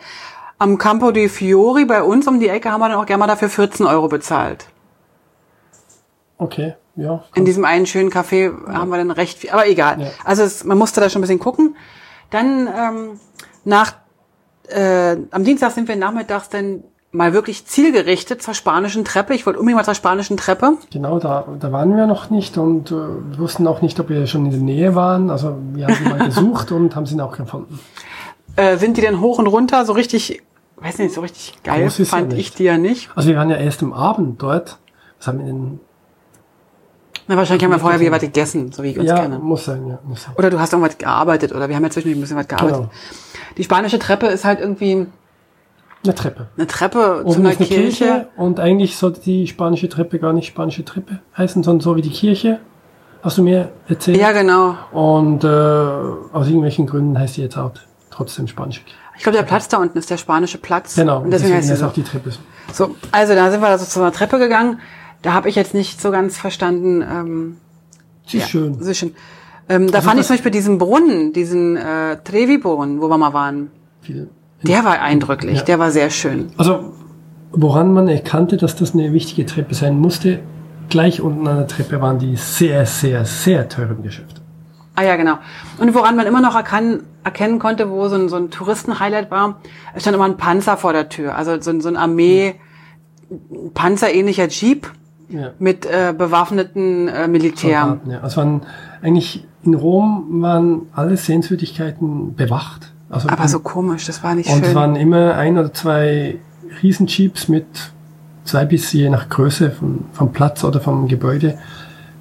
[0.58, 3.26] Am Campo di Fiori bei uns um die Ecke haben wir dann auch gerne mal
[3.26, 4.66] dafür 14 Euro bezahlt.
[6.38, 7.24] Okay, ja.
[7.34, 8.74] In diesem einen schönen Café ja.
[8.74, 10.00] haben wir dann recht viel, aber egal.
[10.00, 10.08] Ja.
[10.24, 11.76] Also es, man musste da schon ein bisschen gucken.
[12.30, 13.20] Dann ähm,
[13.64, 13.94] nach
[14.68, 19.34] äh, am Dienstag sind wir nachmittags dann mal wirklich zielgerichtet zur spanischen Treppe.
[19.34, 20.76] Ich wollte unbedingt mal zur spanischen Treppe.
[20.92, 24.46] Genau, da, da waren wir noch nicht und äh, wussten auch nicht, ob wir schon
[24.46, 25.30] in der Nähe waren.
[25.30, 27.80] Also wir haben sie mal gesucht und haben sie auch gefunden.
[28.56, 30.42] Äh, sind die denn hoch und runter so richtig,
[30.76, 33.10] weiß nicht, so richtig geil fand ja ich die ja nicht.
[33.14, 34.78] Also wir waren ja erst am Abend dort.
[35.18, 35.80] Was haben wir denn
[37.30, 39.38] na, wahrscheinlich haben wir vorher wieder was gegessen, so wie ich uns ja, kenne.
[39.38, 40.00] muss sein, ja.
[40.02, 40.34] Muss sein.
[40.36, 42.78] Oder du hast irgendwas gearbeitet oder wir haben ja zwischendurch ein bisschen was gearbeitet.
[42.78, 42.90] Genau.
[43.56, 45.06] Die spanische Treppe ist halt irgendwie
[46.02, 46.48] eine Treppe.
[46.56, 47.74] Eine Treppe Oben zu einer Kirche.
[47.74, 48.28] Kirche.
[48.36, 52.10] Und eigentlich sollte die spanische Treppe gar nicht spanische Treppe heißen, sondern so wie die
[52.10, 52.60] Kirche.
[53.22, 54.16] Hast du mir erzählt?
[54.16, 54.76] Ja, genau.
[54.92, 57.72] Und äh, aus irgendwelchen Gründen heißt die jetzt auch
[58.10, 58.96] trotzdem spanische Kirche.
[59.16, 60.94] Ich glaube, der Platz da unten ist der spanische Platz.
[60.94, 61.18] Genau.
[61.18, 62.30] Und deswegen, deswegen heißt es auch die Treppe.
[62.72, 64.80] So, also da sind wir also zu einer Treppe gegangen.
[65.20, 67.02] Da habe ich jetzt nicht so ganz verstanden.
[67.02, 67.56] Ähm,
[68.26, 68.82] sie ist ja, schön.
[68.82, 69.14] Sie ist schön.
[69.68, 73.34] Ähm, da also fand ich zum Beispiel diesen Brunnen, diesen äh, Trevi-Brunnen, wo wir mal
[73.34, 73.70] waren.
[74.00, 74.30] Viel.
[74.62, 75.64] Der war eindrücklich, ja.
[75.64, 76.50] der war sehr schön.
[76.56, 76.92] Also,
[77.52, 80.40] woran man erkannte, dass das eine wichtige Treppe sein musste,
[80.88, 84.40] gleich unten an der Treppe waren die sehr, sehr, sehr teuren Geschäfte.
[84.96, 85.38] Ah ja, genau.
[85.78, 89.60] Und woran man immer noch erkan erkennen konnte, wo so ein, so ein Touristen-Highlight war,
[89.94, 91.36] es stand immer ein Panzer vor der Tür.
[91.36, 92.54] Also so, so ein Armee,
[93.74, 94.90] panzerähnlicher Jeep
[95.28, 95.50] ja.
[95.58, 97.82] mit äh, bewaffneten äh, Militär.
[97.82, 98.20] Soldaten, ja.
[98.20, 98.62] Also waren
[99.02, 102.92] eigentlich in Rom waren alle Sehenswürdigkeiten bewacht.
[103.10, 104.64] Also Aber so komisch, das war nicht und schön.
[104.64, 106.38] Und es waren immer ein oder zwei
[106.82, 107.66] Riesenjeeps mit
[108.44, 111.58] zwei bis je nach Größe vom, vom Platz oder vom Gebäude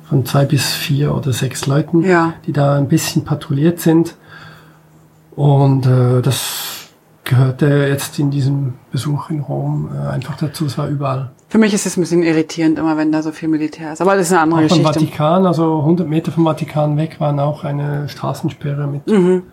[0.09, 2.33] von zwei bis vier oder sechs Leuten, ja.
[2.47, 4.15] die da ein bisschen patrouilliert sind.
[5.35, 6.89] Und äh, das
[7.23, 10.65] gehörte jetzt in diesem Besuch in Rom äh, einfach dazu.
[10.65, 11.29] Es war überall.
[11.47, 14.01] Für mich ist es ein bisschen irritierend, immer wenn da so viel Militär ist.
[14.01, 14.83] Aber das ist eine andere auch Geschichte.
[14.83, 19.43] Vom Vatikan, also 100 Meter vom Vatikan weg, waren auch eine Straßensperre mit mhm.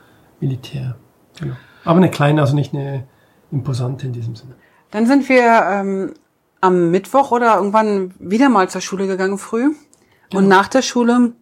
[0.40, 0.96] Militär.
[1.40, 1.57] Genau.
[1.85, 3.05] Aber eine kleine, also nicht eine
[3.53, 4.55] imposante in diesem Sinne.
[4.90, 6.14] Dann sind wir ähm,
[6.61, 9.75] am Mittwoch oder irgendwann wieder mal zur Schule gegangen früh.
[10.31, 10.42] Genau.
[10.42, 11.33] Und nach der Schule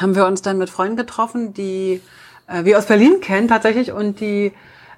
[0.00, 2.00] haben wir uns dann mit Freunden getroffen, die
[2.46, 4.52] äh, wir aus Berlin kennen tatsächlich und die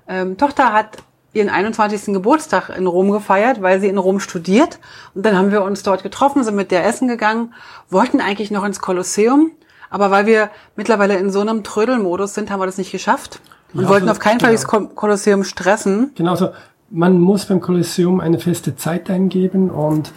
[0.08, 0.98] ähm, Tochter hat
[1.32, 2.14] ihren 21.
[2.14, 4.78] Geburtstag in Rom gefeiert, weil sie in Rom studiert.
[5.14, 7.52] Und dann haben wir uns dort getroffen, sind mit der essen gegangen,
[7.90, 9.50] wollten eigentlich noch ins Kolosseum,
[9.90, 13.40] aber weil wir mittlerweile in so einem Trödelmodus sind, haben wir das nicht geschafft
[13.74, 14.80] und ja, wollten auf keinen Fall genau.
[14.80, 16.12] das Kolosseum stressen.
[16.14, 16.50] Genau so.
[16.90, 20.12] Man muss beim Kolosseum eine feste Zeit eingeben und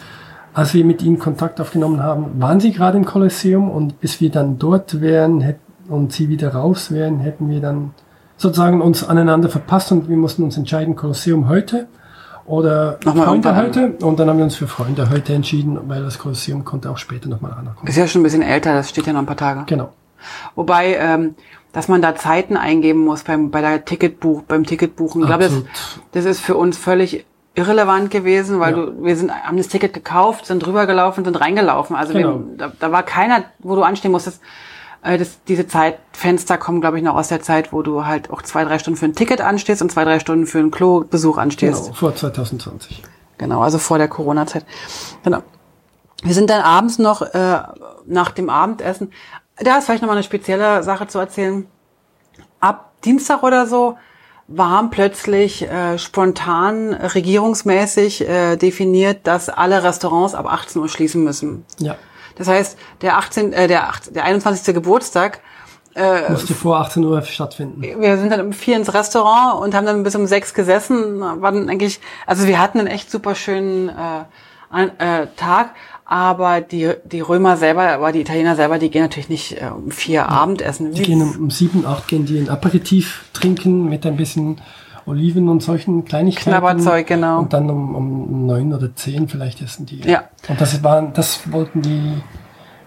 [0.54, 4.30] als wir mit ihnen Kontakt aufgenommen haben, waren sie gerade im Kolosseum und bis wir
[4.30, 5.56] dann dort wären
[5.88, 7.92] und sie wieder raus wären, hätten wir dann
[8.38, 11.88] sozusagen uns aneinander verpasst und wir mussten uns entscheiden, Kolosseum heute
[12.46, 13.94] oder nochmal Freunde heute.
[14.02, 17.30] Und dann haben wir uns für Freunde heute entschieden, weil das Kolosseum konnte auch später
[17.30, 17.88] nochmal rankommen.
[17.88, 19.64] Ist ja schon ein bisschen älter, das steht ja noch ein paar Tage.
[19.68, 19.94] Genau.
[20.56, 21.36] Wobei, ähm,
[21.72, 25.22] dass man da Zeiten eingeben muss beim, bei der Ticketbuch, beim Ticketbuchen.
[25.22, 25.54] Ich glaube, das,
[26.12, 28.86] das ist für uns völlig irrelevant gewesen, weil ja.
[28.86, 31.96] du, wir sind, haben das Ticket gekauft, sind rübergelaufen, sind reingelaufen.
[31.96, 32.40] Also genau.
[32.40, 34.42] wir, da, da war keiner, wo du anstehen musstest.
[35.04, 38.42] Äh, das, diese Zeitfenster kommen, glaube ich, noch aus der Zeit, wo du halt auch
[38.42, 41.84] zwei, drei Stunden für ein Ticket anstehst und zwei, drei Stunden für einen Klo-Besuch anstehst.
[41.84, 43.04] Genau, vor 2020.
[43.38, 44.66] Genau, also vor der Corona-Zeit.
[45.24, 45.44] Genau.
[46.22, 47.60] Wir sind dann abends noch äh,
[48.06, 49.12] nach dem Abendessen.
[49.62, 51.66] Da ist vielleicht nochmal eine spezielle Sache zu erzählen.
[52.60, 53.98] Ab Dienstag oder so
[54.48, 61.66] waren plötzlich äh, spontan regierungsmäßig äh, definiert, dass alle Restaurants ab 18 Uhr schließen müssen.
[61.78, 61.96] Ja.
[62.36, 64.74] Das heißt, der 18, äh, der, 8, der 21.
[64.74, 65.42] Geburtstag
[65.96, 67.82] äh, musste vor 18 Uhr stattfinden.
[67.82, 71.20] Wir sind dann um vier ins Restaurant und haben dann bis um sechs gesessen.
[71.20, 75.72] War dann eigentlich, also wir hatten einen echt super schönen äh, äh, Tag,
[76.10, 79.92] aber die, die Römer selber, aber die Italiener selber, die gehen natürlich nicht äh, um
[79.92, 80.28] vier ja.
[80.28, 80.92] Abendessen.
[80.92, 84.60] Die gehen um, um sieben, acht gehen die ein Aperitif trinken mit ein bisschen
[85.06, 86.50] Oliven und solchen Kleinigkeiten.
[86.50, 87.38] Knabberzeug, genau.
[87.38, 90.02] Und dann um, um neun oder zehn vielleicht essen die.
[90.02, 90.24] Ja.
[90.48, 92.16] Und das waren, das wollten die,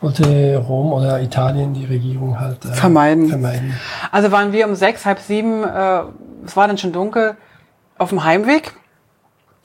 [0.01, 3.29] wollte Rom oder Italien, die Regierung halt äh, vermeiden.
[3.29, 3.73] vermeiden.
[4.11, 6.03] Also waren wir um sechs, halb sieben, äh,
[6.45, 7.37] es war dann schon dunkel,
[7.99, 8.73] auf dem Heimweg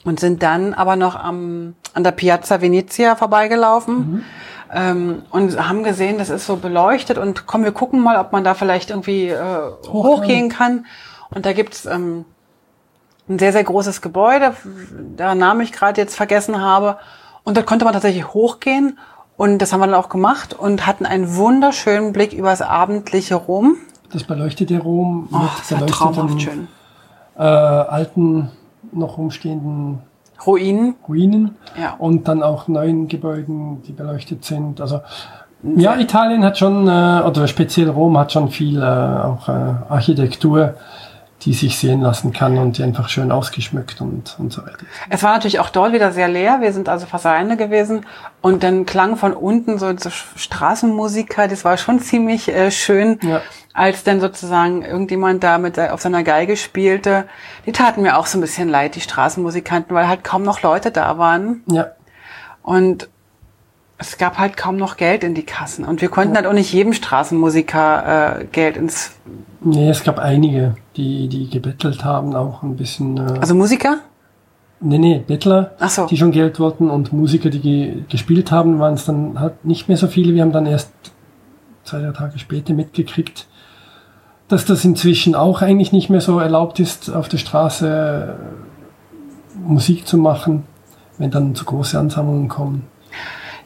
[0.04, 3.96] und sind dann aber noch am, an der Piazza Venezia vorbeigelaufen.
[3.96, 4.24] Mhm.
[4.70, 8.44] Ähm, und haben gesehen, das ist so beleuchtet und komm, wir gucken mal, ob man
[8.44, 10.84] da vielleicht irgendwie äh, hochgehen kann.
[11.30, 12.26] Und da gibt's ähm,
[13.28, 14.54] ein sehr, sehr großes Gebäude,
[15.18, 16.98] der Name ich gerade jetzt vergessen habe.
[17.44, 18.98] Und dort konnte man tatsächlich hochgehen.
[19.36, 23.36] Und das haben wir dann auch gemacht und hatten einen wunderschönen Blick über das abendliche
[23.36, 23.76] Rom.
[24.12, 26.68] Das beleuchtete Rom mit oh, beleuchteten schön.
[27.36, 28.50] Äh, alten,
[28.92, 30.00] noch rumstehenden
[30.46, 30.94] Ruinen.
[31.06, 31.56] Ruinen.
[31.80, 31.94] Ja.
[31.98, 34.80] Und dann auch neuen Gebäuden, die beleuchtet sind.
[34.80, 35.00] Also
[35.76, 39.52] ja, Italien hat schon, äh, oder speziell Rom hat schon viel äh, auch äh,
[39.88, 40.74] Architektur
[41.42, 44.78] die sich sehen lassen kann und die einfach schön ausgeschmückt und, und so weiter.
[45.08, 46.60] Es war natürlich auch dort wieder sehr leer.
[46.60, 48.06] Wir sind also fast alleine gewesen
[48.42, 51.46] und dann klang von unten so, so Straßenmusiker.
[51.46, 53.40] Das war schon ziemlich äh, schön, ja.
[53.72, 57.28] als dann sozusagen irgendjemand da mit auf seiner Geige spielte.
[57.66, 60.90] Die taten mir auch so ein bisschen leid, die Straßenmusikanten, weil halt kaum noch Leute
[60.90, 61.62] da waren.
[61.66, 61.92] Ja.
[62.62, 63.08] Und
[63.98, 66.72] es gab halt kaum noch Geld in die Kassen und wir konnten halt auch nicht
[66.72, 69.12] jedem Straßenmusiker äh, Geld ins
[69.60, 73.16] Nee, es gab einige, die, die gebettelt haben, auch ein bisschen.
[73.16, 73.98] Äh, also Musiker?
[74.80, 76.06] Nee, nee, Bettler, Ach so.
[76.06, 79.88] die schon Geld wollten und Musiker, die ge gespielt haben, waren es dann halt nicht
[79.88, 80.34] mehr so viele.
[80.34, 80.92] Wir haben dann erst
[81.82, 83.48] zwei, drei Tage später mitgekriegt,
[84.46, 90.06] dass das inzwischen auch eigentlich nicht mehr so erlaubt ist, auf der Straße äh, Musik
[90.06, 90.62] zu machen,
[91.18, 92.86] wenn dann zu große Ansammlungen kommen.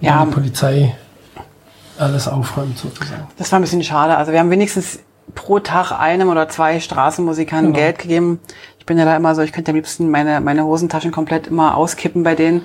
[0.03, 0.25] Ja.
[0.25, 0.95] Die Polizei
[1.99, 3.29] alles aufräumt sozusagen.
[3.39, 4.17] Das war ein bisschen schade.
[4.17, 4.99] Also wir haben wenigstens
[5.35, 7.85] pro Tag einem oder zwei Straßenmusikanten genau.
[7.85, 8.41] Geld gegeben.
[8.79, 11.77] Ich bin ja da immer so, ich könnte am liebsten meine, meine Hosentaschen komplett immer
[11.77, 12.63] auskippen bei denen.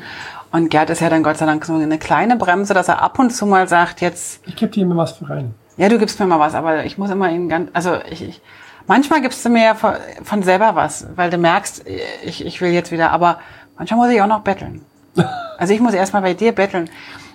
[0.52, 3.20] Und Gerd ist ja dann Gott sei Dank so eine kleine Bremse, dass er ab
[3.20, 4.42] und zu mal sagt, jetzt.
[4.48, 5.54] Ich gebe dir immer was für rein.
[5.78, 8.42] Ja, du gibst mir mal was, aber ich muss immer ihn ganz, also ich, ich
[8.88, 11.86] manchmal gibst du mir ja von, von selber was, weil du merkst,
[12.24, 13.40] ich, ich will jetzt wieder, aber
[13.78, 14.84] manchmal muss ich auch noch betteln.
[15.60, 16.88] Also ich muss erstmal bei dir betteln.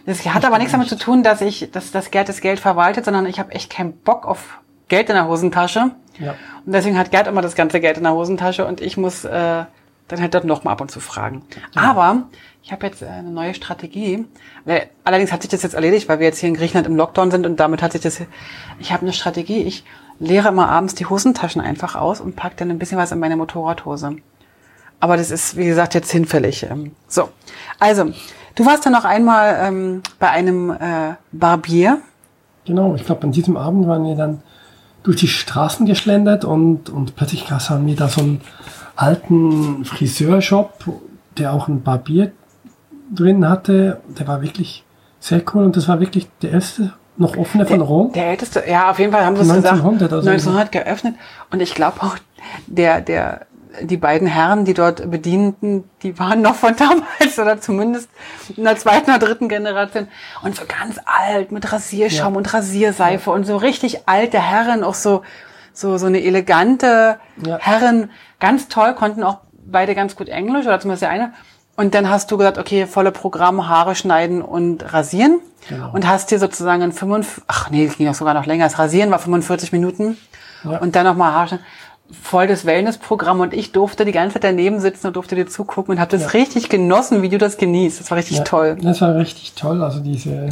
[0.07, 3.05] Das hat aber nichts damit zu tun, dass ich, dass das Gerd das Geld verwaltet,
[3.05, 5.93] sondern ich habe echt keinen Bock auf Geld in der Hosentasche.
[6.19, 6.35] Ja.
[6.67, 9.65] Und deswegen hat Gerd immer das ganze Geld in der Hosentasche und ich muss äh,
[10.09, 11.43] dann halt dort noch mal ab und zu fragen.
[11.75, 11.83] Ja.
[11.83, 12.25] Aber
[12.63, 14.27] ich habe jetzt äh, eine neue Strategie.
[15.05, 17.47] Allerdings hat sich das jetzt erledigt, weil wir jetzt hier in Griechenland im Lockdown sind
[17.47, 18.21] und damit hat sich das.
[18.79, 19.63] Ich habe eine Strategie.
[19.63, 19.85] Ich
[20.19, 23.37] leere immer abends die Hosentaschen einfach aus und pack dann ein bisschen was in meine
[23.37, 24.17] Motorradhose.
[25.01, 26.65] Aber das ist, wie gesagt, jetzt hinfällig.
[26.65, 27.31] Ähm, so,
[27.81, 28.13] also
[28.55, 31.99] du warst dann noch einmal ähm, bei einem äh, Barbier.
[32.65, 34.43] Genau, ich glaube, an diesem Abend waren wir dann
[35.03, 38.41] durch die Straßen geschlendert und, und plötzlich haben wir da so einen
[38.95, 40.85] alten Friseurshop,
[41.39, 42.33] der auch ein Barbier
[43.13, 44.01] drin hatte.
[44.19, 44.85] Der war wirklich
[45.19, 48.13] sehr cool und das war wirklich der erste noch offene von Rom?
[48.13, 49.75] Der älteste, ja, auf jeden Fall haben sie es gesagt.
[49.75, 50.31] 1900 oder so.
[50.31, 51.15] 1900 geöffnet.
[51.51, 52.17] Und ich glaube auch,
[52.67, 53.47] der, der,
[53.83, 58.09] die beiden Herren, die dort bedienten, die waren noch von damals oder zumindest
[58.57, 60.09] in der zweiten oder dritten Generation.
[60.43, 62.39] Und so ganz alt mit Rasierschaum Ja.
[62.39, 65.23] und Rasierseife und so richtig alte Herren, auch so,
[65.73, 67.59] so, so eine elegante Ja.
[67.61, 71.33] Herren, ganz toll, konnten auch beide ganz gut Englisch oder zumindest der eine.
[71.75, 75.41] Und dann hast du gesagt, okay, volle Programm, Haare schneiden und rasieren.
[75.69, 75.91] Genau.
[75.93, 78.65] Und hast dir sozusagen in 45, ach nee, das ging auch sogar noch länger.
[78.65, 80.19] Das Rasieren war 45 Minuten.
[80.65, 80.79] Ja.
[80.79, 81.65] Und dann nochmal Haare schneiden.
[82.21, 85.95] Voll das Wellnessprogramm und ich durfte die ganze Zeit daneben sitzen und durfte dir zugucken
[85.95, 86.29] und habe das Ja.
[86.41, 88.01] richtig genossen, wie du das genießt.
[88.01, 88.77] Das war richtig Ja, toll.
[88.83, 89.83] Das war richtig toll.
[89.83, 90.49] Also diese,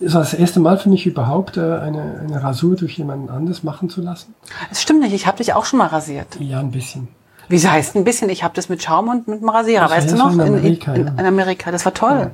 [0.00, 3.62] das war das erste Mal für mich überhaupt, äh, eine, eine Rasur durch jemanden anderes
[3.64, 4.34] machen zu lassen.
[4.68, 6.28] Das stimmt nicht, ich habe dich auch schon mal rasiert.
[6.38, 7.08] Ja, ein bisschen.
[7.48, 8.28] Wie heißt ein bisschen?
[8.28, 10.32] Ich habe das mit Schaum und mit dem Rasierer, Das weißt du ja noch?
[10.34, 11.12] in Amerika, in, ja.
[11.18, 11.70] in Amerika.
[11.70, 12.32] Das war toll.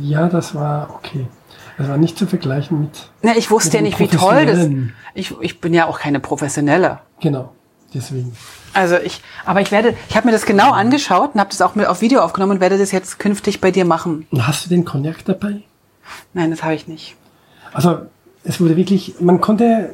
[0.00, 1.26] Ja, das war okay.
[1.76, 4.66] Das war nicht zu vergleichen mit, Ne, ich wusste ja nicht, wie toll das.
[5.12, 7.00] Ich, ich bin ja auch keine Professionelle.
[7.20, 7.50] genau,
[7.94, 8.32] deswegen.
[8.74, 11.74] Also ich, aber ich werde, ich habe mir das genau angeschaut und habe das auch
[11.74, 14.26] mit auf Video aufgenommen und werde das jetzt künftig bei dir machen.
[14.30, 15.62] Und hast du den Cognac dabei?
[16.34, 17.16] Nein, das habe ich nicht.
[17.72, 17.98] Also,
[18.44, 19.90] es wurde wirklich, man konnte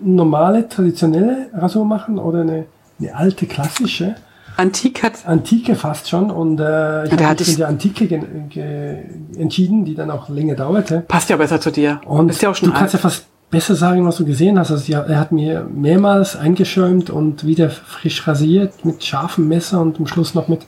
[0.00, 2.66] normale, traditionelle Rasur machen oder eine,
[3.00, 4.16] eine alte, klassische.
[4.58, 5.26] Antik hat.
[5.26, 8.96] Antike fast schon und äh, ich habe mich ich- für die Antike ge ge
[9.38, 11.00] entschieden, die dann auch länger dauerte.
[11.06, 12.00] Passt ja besser zu dir.
[12.06, 13.02] Und Bist ja auch schon du kannst ja alt.
[13.02, 14.70] fast besser sagen, was du gesehen hast.
[14.70, 19.98] Also ja, er hat mir mehrmals eingeschäumt und wieder frisch rasiert mit scharfem Messer und
[19.98, 20.66] am Schluss noch mit,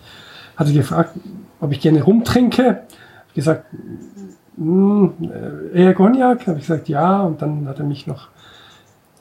[0.57, 1.17] hat er gefragt,
[1.61, 2.83] ob ich gerne rumtrinke.
[3.29, 3.67] Hab gesagt,
[4.57, 5.13] hm,
[5.75, 6.47] äh, eher Cognac.
[6.47, 7.23] Habe ich gesagt, ja.
[7.23, 8.29] Und dann hat er mich noch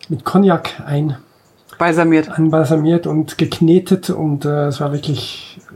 [0.09, 1.17] mit Cognac ein
[1.77, 2.29] balsamiert.
[2.29, 5.73] anbalsamiert und geknetet und äh, es war wirklich äh,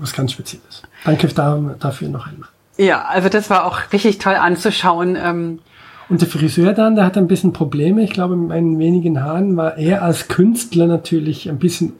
[0.00, 0.82] was ganz Spezielles.
[1.04, 2.48] Danke da, dafür noch einmal.
[2.76, 5.16] Ja, also das war auch richtig toll anzuschauen.
[5.20, 5.58] Ähm,
[6.10, 8.02] Und der Friseur dann, der hat ein bisschen Probleme.
[8.02, 11.92] Ich glaube, mit meinen wenigen Haaren war er als Künstler natürlich ein bisschen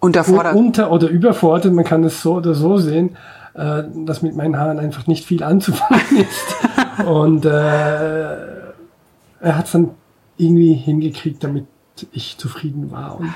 [0.00, 0.54] unterfordert.
[0.56, 1.72] unter- oder überfordert.
[1.72, 3.16] Man kann es so oder so sehen,
[3.54, 7.06] äh, dass mit meinen Haaren einfach nicht viel anzufangen ist.
[7.06, 9.90] Und äh, er hat es dann
[10.36, 11.66] irgendwie hingekriegt, damit
[12.12, 13.18] ich zufrieden war.
[13.20, 13.32] Und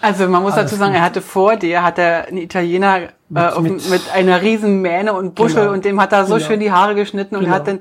[0.00, 1.00] Also man muss dazu sagen, gut.
[1.00, 4.80] er hatte vor dir, hat er einen Italiener äh, Mit- auf, mit- mit, einer riesen
[4.80, 5.72] Mähne und Buschel Genau.
[5.72, 6.46] und dem hat er so Genau.
[6.46, 7.54] schön die Haare geschnitten und Genau.
[7.54, 7.80] hat dann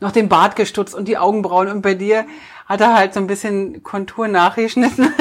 [0.00, 2.26] noch den Bart gestutzt und die Augenbrauen und bei dir
[2.66, 5.12] hat er halt so ein bisschen Kontur nachgeschnitten.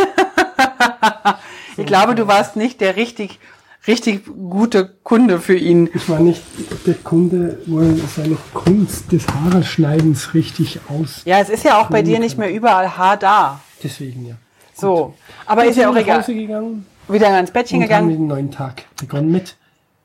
[1.78, 3.40] ich glaube, du warst nicht der richtig,
[3.88, 5.90] richtig gute Kunde für ihn.
[5.94, 6.42] ich war nicht
[6.86, 11.22] der Kunde, wo er seine Kunst des Haareschneidens richtig aus.
[11.26, 13.60] Ja, es ist ja auch bei dir nicht mehr überall Haar da.
[13.84, 14.36] Deswegen ja.
[14.74, 15.14] So.
[15.46, 16.20] Aber ist ja auch egal.
[16.22, 18.10] Hause gegangen Wieder ins Bettchen und haben gegangen.
[18.10, 19.56] den neuen Tag begonnen mit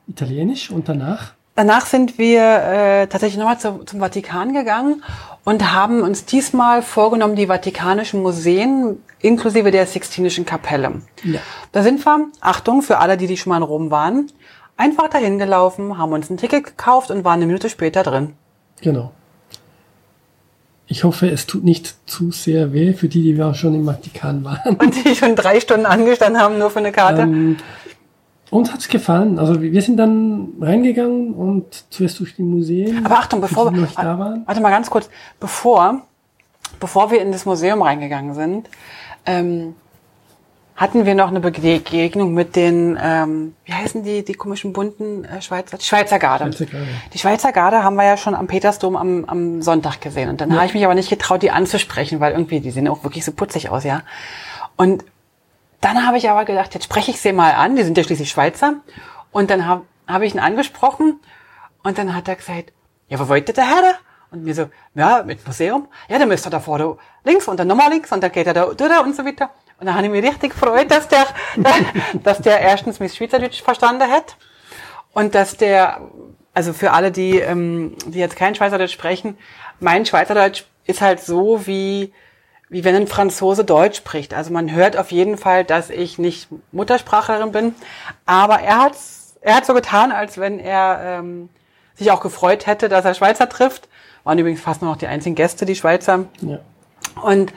[0.06, 5.02] Italienisch und danach Danach sind wir äh, tatsächlich nochmal zu, zum Vatikan gegangen
[5.44, 11.02] und haben uns diesmal vorgenommen, die Vatikanischen Museen inklusive der Sixtinischen Kapelle.
[11.22, 11.40] Ja.
[11.72, 14.28] Da sind wir, Achtung für alle, die, die schon mal in Rom waren,
[14.78, 18.32] einfach dahin gelaufen, haben uns ein Ticket gekauft und waren eine Minute später drin.
[18.80, 19.12] Genau.
[20.86, 24.44] Ich hoffe, es tut nicht zu sehr weh für die, die wir schon im Vatikan
[24.44, 24.76] waren.
[24.76, 27.20] Und die schon drei Stunden angestanden haben, nur für eine Karte.
[27.20, 27.58] Ähm,
[28.50, 29.38] uns hat's gefallen.
[29.38, 33.04] Also wir sind dann reingegangen und zuerst durch die Museen.
[33.06, 34.42] Aber Achtung, bevor wir, da waren.
[34.46, 35.08] warte mal ganz kurz,
[35.38, 36.02] bevor,
[36.80, 38.68] bevor wir in das Museum reingegangen sind,
[39.26, 39.74] ähm,
[40.80, 45.42] hatten wir noch eine Begegnung mit den, ähm, wie heißen die, die komischen bunten äh,
[45.42, 46.44] Schweizer, die Schweizer Garde.
[46.46, 46.86] Schweizer Garde.
[47.12, 50.30] Die Schweizer Garde haben wir ja schon am Petersdom am, am Sonntag gesehen.
[50.30, 53.04] Und dann habe ich mich aber nicht getraut, die anzusprechen, weil irgendwie, die sehen auch
[53.04, 54.00] wirklich so putzig aus, ja.
[54.76, 55.04] Und
[55.80, 58.30] dann habe ich aber gedacht, jetzt spreche ich sie mal an, die sind ja schließlich
[58.30, 58.74] Schweizer.
[59.32, 61.20] Und dann habe hab ich ihn angesprochen
[61.82, 62.72] und dann hat er gesagt,
[63.08, 63.94] ja, wo wollt ihr der Herr?
[64.30, 65.88] Und mir so, ja, mit Museum.
[66.08, 68.54] Ja, dann müsst ihr da vorne links und dann nochmal links und dann geht er
[68.54, 69.50] da durch und so weiter.
[69.80, 71.26] Und dann habe ich mich richtig gefreut, dass der,
[72.22, 74.36] dass der erstens mit Schweizerdeutsch verstanden hat
[75.12, 76.00] und dass der,
[76.54, 79.38] also für alle, die, ähm, die jetzt kein Schweizerdeutsch sprechen,
[79.80, 82.12] mein Schweizerdeutsch ist halt so wie,
[82.70, 84.32] wie wenn ein Franzose Deutsch spricht.
[84.32, 87.74] Also man hört auf jeden Fall, dass ich nicht Muttersprachlerin bin,
[88.24, 91.48] aber er hat's, er hat so getan, als wenn er ähm,
[91.96, 93.88] sich auch gefreut hätte, dass er Schweizer trifft.
[94.24, 96.26] Waren übrigens fast nur noch die einzigen Gäste, die Schweizer.
[96.42, 96.60] Ja.
[97.22, 97.52] Und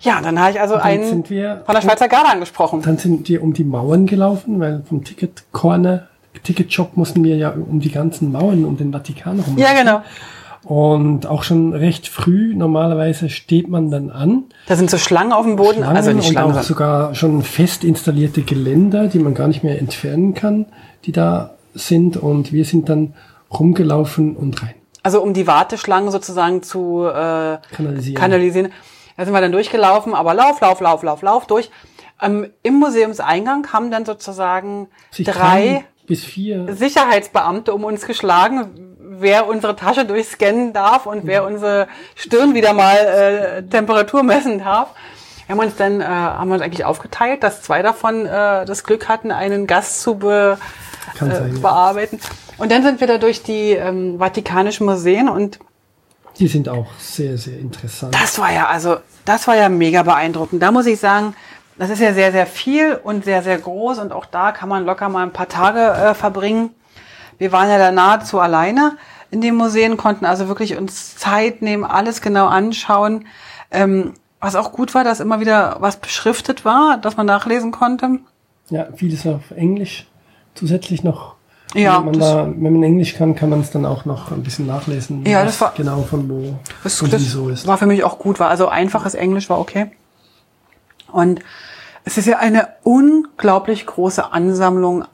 [0.00, 2.82] ja, dann habe ich also einen von der Schweizer Garde angesprochen.
[2.82, 6.06] Dann sind wir um die Mauern gelaufen, weil vom Ticket Corner,
[6.44, 9.58] Ticketshop mussten wir ja um die ganzen Mauern um den Vatikan rum.
[9.58, 10.02] Ja, genau.
[10.64, 14.44] Und auch schon recht früh, normalerweise steht man dann an.
[14.66, 17.14] Da sind so Schlangen auf dem Boden, Schlangen also nicht und Schlangen, auch sondern- sogar
[17.14, 20.66] schon fest installierte Geländer, die man gar nicht mehr entfernen kann,
[21.04, 22.16] die da sind.
[22.16, 23.14] Und wir sind dann
[23.56, 24.74] rumgelaufen und rein.
[25.02, 28.20] also um die Warteschlangen sozusagen zu äh, Kanalisieren.
[28.20, 28.72] kanalisieren.
[29.16, 31.70] Da sind wir dann durchgelaufen, aber lauf, lauf, lauf, lauf, lauf durch.
[32.20, 36.74] Ähm, Im Museumseingang haben dann sozusagen Sich drei bis vier.
[36.74, 38.87] Sicherheitsbeamte um uns geschlagen,
[39.20, 44.88] wer unsere Tasche durchscannen darf und wer unsere Stirn wieder mal äh, Temperatur messen darf.
[45.46, 48.84] Wir haben uns dann äh, haben wir uns eigentlich aufgeteilt, dass zwei davon äh, das
[48.84, 50.58] Glück hatten, einen Gast zu be,
[51.14, 51.60] äh, sein, ja.
[51.60, 52.20] bearbeiten.
[52.58, 55.58] Und dann sind wir da durch die ähm, Vatikanischen Museen und
[56.38, 58.14] Die sind auch sehr, sehr interessant.
[58.14, 60.62] das war ja, also, das war ja mega beeindruckend.
[60.62, 61.34] Da muss ich sagen,
[61.78, 64.84] das ist ja sehr, sehr viel und sehr, sehr groß und auch da kann man
[64.84, 66.74] locker mal ein paar Tage äh, verbringen.
[67.38, 68.96] Wir waren ja da nahezu alleine
[69.30, 73.26] in den Museen, konnten also wirklich uns Zeit nehmen, alles genau anschauen.
[73.70, 78.20] Ähm, was auch gut war, dass immer wieder was beschriftet war, dass man nachlesen konnte.
[78.70, 80.06] Ja, vieles auf Englisch.
[80.54, 81.34] Zusätzlich noch.
[81.74, 84.42] Ja, wenn man, da, wenn man Englisch kann, kann man es dann auch noch ein
[84.42, 85.24] bisschen nachlesen.
[85.26, 87.66] Ja, das war- genau von wo Das, das wieso ist.
[87.66, 89.90] war für mich auch gut, war also einfaches Englisch war okay.
[91.12, 91.40] Und
[92.04, 95.04] es ist ja eine unglaublich große Ansammlung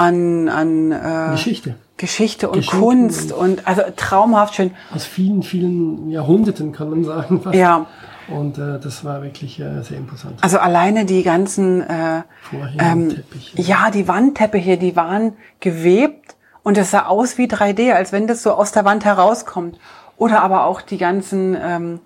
[0.00, 1.74] an, an äh, Geschichte.
[1.96, 4.70] Geschichte und Geschenken Kunst und also traumhaft schön.
[4.94, 7.42] Aus vielen, vielen Jahrhunderten kann man sagen.
[7.42, 7.54] fast.
[7.54, 7.86] Ja,
[8.28, 10.42] Und äh, das war wirklich äh, sehr imposant.
[10.42, 13.60] also alleine die ganzen äh, Vorhängenteppiche.
[13.60, 18.42] ja, die Wandteppiche, die waren gewebt und es sah aus wie 3D, als wenn das
[18.42, 19.78] so aus der Wand herauskommt.
[20.16, 22.00] Oder aber auch die ganzen ähm,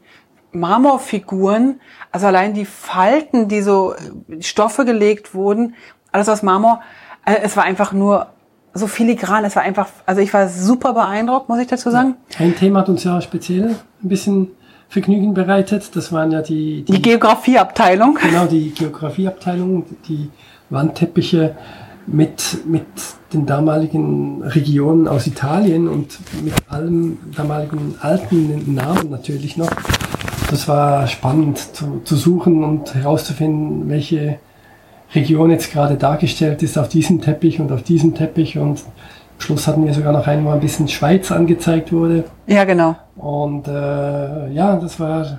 [0.50, 1.80] Marmorfiguren,
[2.10, 5.74] also allein die Falten, die so äh, Stoffe gelegt wurden,
[6.10, 6.80] alles aus Marmor.
[7.24, 8.26] Äh, es war einfach nur
[8.72, 9.44] so filigran.
[9.44, 12.16] Es war einfach, also ich war super beeindruckt, muss ich dazu sagen.
[12.38, 14.48] Ein Thema hat uns ja speziell ein bisschen
[14.88, 15.94] Vergnügen bereitet.
[15.94, 18.18] Das waren ja die, Die die, Geografieabteilung.
[18.20, 20.30] genau, die Geografieabteilung, die
[20.70, 21.54] Wandteppiche
[22.06, 22.84] mit, mit
[23.32, 29.70] den damaligen Regionen aus Italien und mit allem damaligen alten Namen natürlich noch.
[30.50, 34.38] Das war spannend zu, zu suchen und herauszufinden, welche
[35.14, 38.58] Region jetzt gerade dargestellt ist auf diesem Teppich und auf diesem Teppich.
[38.58, 42.24] Und am Schluss hatten wir sogar noch einen, wo ein bisschen Schweiz angezeigt wurde.
[42.46, 42.96] Ja, genau.
[43.16, 45.38] Und äh, ja, das war,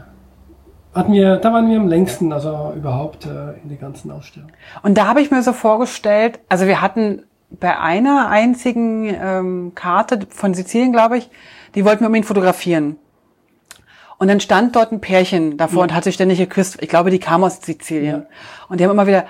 [0.94, 4.50] hatten wir, da waren wir am längsten, also überhaupt äh, in der ganzen Ausstellung.
[4.84, 10.20] Und da habe ich mir so vorgestellt, also wir hatten bei einer einzigen ähm, Karte
[10.30, 11.30] von Sizilien, glaube ich,
[11.76, 12.98] die wollten wir unbedingt fotografieren.
[14.18, 16.82] Und dann stand dort ein Pärchen davor und hat sich ständig geküsst.
[16.82, 18.26] Ich glaube, die kam aus Sizilien.
[18.70, 19.26] Und die haben immer wieder,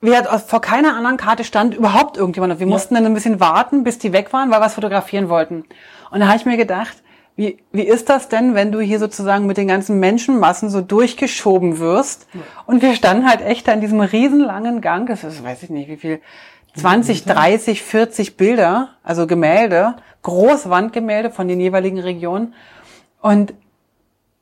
[0.00, 2.58] wir hat, vor keiner anderen Karte stand überhaupt irgendjemand.
[2.58, 5.64] Wir mussten dann ein bisschen warten, bis die weg waren, weil wir was fotografieren wollten.
[6.10, 7.02] Und da habe ich mir gedacht,
[7.36, 11.78] wie, wie ist das denn, wenn du hier sozusagen mit den ganzen Menschenmassen so durchgeschoben
[11.78, 12.26] wirst?
[12.66, 15.88] Und wir standen halt echt da in diesem riesenlangen Gang, das ist, weiß ich nicht,
[15.88, 16.20] wie viel,
[16.74, 22.54] 20, 30, 40 Bilder, also Gemälde, Großwandgemälde von den jeweiligen Regionen.
[23.20, 23.54] Und,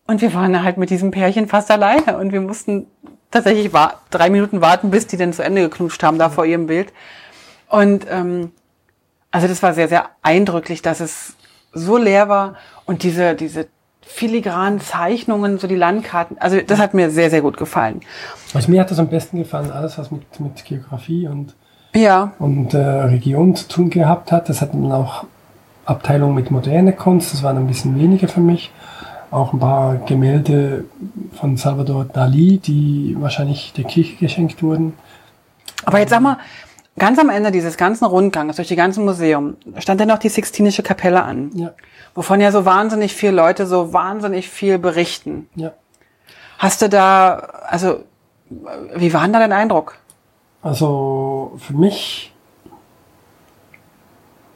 [0.06, 2.86] und wir waren halt mit diesem Pärchen fast alleine und wir mussten
[3.30, 6.66] tatsächlich wa drei Minuten warten, bis die dann zu Ende geknutscht haben, da vor ihrem
[6.66, 6.92] Bild.
[7.68, 8.52] Und ähm,
[9.30, 11.36] also das war sehr, sehr eindrücklich, dass es
[11.72, 12.54] so leer war
[12.86, 13.66] und diese, diese
[14.00, 18.00] filigranen Zeichnungen, so die Landkarten, also das hat mir sehr, sehr gut gefallen.
[18.54, 21.54] Also mir hat das am besten gefallen, alles was mit, mit Geografie und,
[21.94, 24.48] Ja, und äh, Region zu tun gehabt hat.
[24.48, 25.24] Das hatten dann auch
[25.84, 28.72] Abteilungen mit moderner Kunst, das waren ein bisschen weniger für mich.
[29.30, 30.84] Auch ein paar Gemälde
[31.34, 34.94] von Salvador Dali, die wahrscheinlich der Kirche geschenkt wurden.
[35.84, 36.38] aber jetzt sag mal,
[36.98, 40.82] ganz am Ende dieses ganzen Rundgangs durch die ganzen Museum stand dann noch die Sixtinische
[40.82, 41.72] Kapelle an, Ja,
[42.14, 45.48] wovon ja so wahnsinnig viele Leute so wahnsinnig viel berichten.
[45.54, 45.72] ja.
[46.58, 47.34] Hast du da,
[47.68, 48.00] also,
[48.96, 49.96] wie war denn da dein Eindruck?
[50.60, 52.32] Also für mich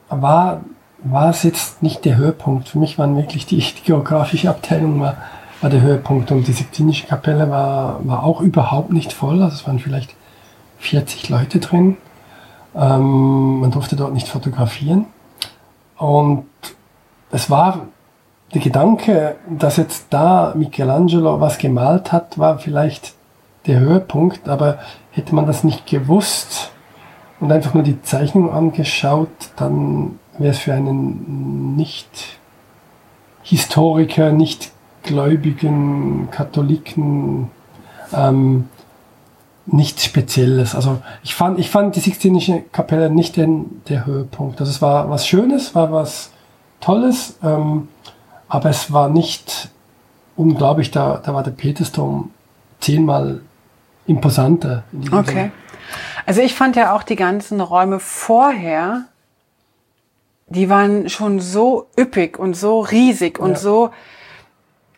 [0.09, 0.61] war,
[1.03, 2.69] war es jetzt nicht der Höhepunkt.
[2.69, 5.17] Für mich waren wirklich die, die geografische Abteilung war,
[5.61, 9.41] war der Höhepunkt und die Sixtinische Kapelle war, war auch überhaupt nicht voll.
[9.41, 10.15] Also es waren vielleicht
[10.79, 11.97] 40 Leute drin.
[12.75, 15.05] Ähm, man durfte dort nicht fotografieren.
[15.97, 16.45] Und
[17.31, 17.87] es war
[18.53, 23.13] der Gedanke, dass jetzt da Michelangelo was gemalt hat, war vielleicht
[23.65, 24.79] der Höhepunkt, aber
[25.11, 26.71] hätte man das nicht gewusst
[27.39, 34.71] und einfach nur die Zeichnung angeschaut, dann wäre es für einen Nicht-Historiker, nicht
[35.03, 37.51] gläubigen Katholiken
[38.13, 38.69] ähm,
[39.65, 40.75] nichts Spezielles.
[40.75, 44.59] Also ich fand, ich fand die Sixtinische Kapelle nicht den, der Höhepunkt.
[44.59, 46.31] Also es war was Schönes, war was
[46.81, 47.87] Tolles, ähm,
[48.47, 49.69] aber es war nicht
[50.35, 50.91] unglaublich.
[50.91, 52.31] Da, da war der Petersdom
[52.79, 53.41] zehnmal
[54.05, 54.83] imposanter.
[55.11, 55.25] Okay.
[55.25, 55.51] Sinne.
[56.25, 59.05] Also ich fand ja auch die ganzen Räume vorher
[60.53, 63.55] die waren schon so üppig und so riesig und Ja.
[63.57, 63.89] so,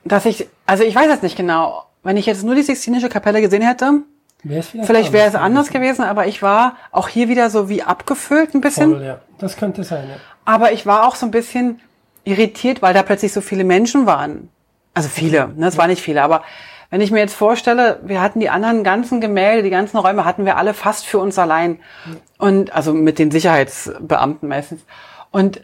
[0.03, 3.41] dass ich, also ich weiß jetzt nicht genau, wenn ich jetzt nur die Sixtinische Kapelle
[3.41, 4.01] gesehen hätte,
[4.43, 6.03] Wär's vielleicht wäre es anders gewesen.
[6.03, 8.91] aber ich war auch hier wieder so wie abgefüllt ein bisschen.
[8.91, 9.22] Voll, ja.
[9.39, 10.16] Das könnte sein, ja.
[10.45, 11.82] Aber ich war auch so ein bisschen
[12.24, 14.49] irritiert, weil da plötzlich so viele Menschen waren.
[14.93, 15.68] Also viele, ne?
[15.68, 16.43] es waren nicht viele, aber
[16.91, 20.45] wenn ich mir jetzt vorstelle, wir hatten die anderen ganzen Gemälde, die ganzen Räume hatten
[20.45, 21.80] wir alle fast für uns allein.
[22.38, 24.82] Und also mit den Sicherheitsbeamten meistens.
[25.36, 25.62] Und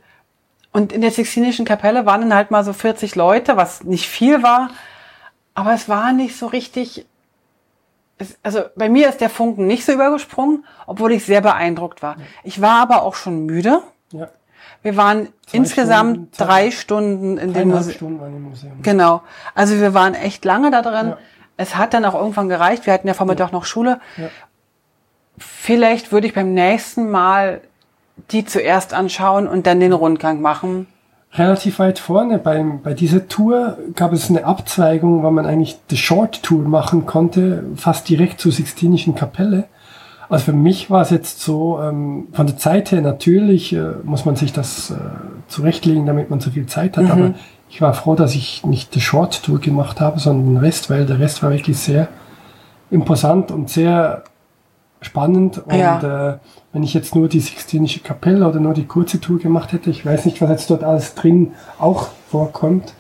[0.74, 4.42] und in der Sixtinischen Kapelle waren dann halt mal so 40 Leute, was nicht viel
[4.42, 4.70] war,
[5.54, 7.06] aber es war nicht so richtig.
[8.18, 12.16] Es, also bei mir ist der Funken nicht so übergesprungen, obwohl ich sehr beeindruckt war.
[12.44, 13.82] Ich war aber auch schon müde.
[14.12, 14.30] ja.
[14.84, 17.96] Wir waren Zwei insgesamt Stunden, drei Stunden in dem Museum.
[17.96, 18.82] Stunden waren im Museum.
[18.82, 19.22] Genau.
[19.54, 21.10] Also wir waren echt lange da drin.
[21.10, 21.18] Ja.
[21.58, 22.88] Es hat dann auch irgendwann gereicht.
[22.88, 24.00] Wir hatten ja Vormittag noch Schule.
[24.18, 24.30] Ja.
[25.38, 27.62] Vielleicht würde ich beim nächsten Mal
[28.32, 30.88] die zuerst anschauen und dann den Rundgang machen.
[31.34, 35.98] Relativ weit vorne beim, bei dieser Tour gab es eine Abzweigung, weil man eigentlich die
[35.98, 39.66] Short Tour machen konnte, fast direkt zur Sixtinischen Kapelle.
[40.28, 44.26] Also für mich war es jetzt so, ähm, von der Zeit her natürlich äh, muss
[44.26, 44.96] man sich das äh,
[45.48, 47.34] zurechtlegen, damit man so viel Zeit hat, aber
[47.70, 51.06] ich war froh, dass ich nicht die Short Tour gemacht habe, sondern den Rest, weil
[51.06, 52.10] der Rest war wirklich sehr
[52.90, 54.24] imposant und sehr
[55.02, 55.58] spannend.
[55.66, 56.34] Und Ja.
[56.34, 56.38] äh,
[56.74, 60.06] wenn ich jetzt nur die Sixtinische Kapelle oder nur die kurze Tour gemacht hätte, ich
[60.06, 62.94] weiß nicht, was jetzt dort alles drin auch vorkommt,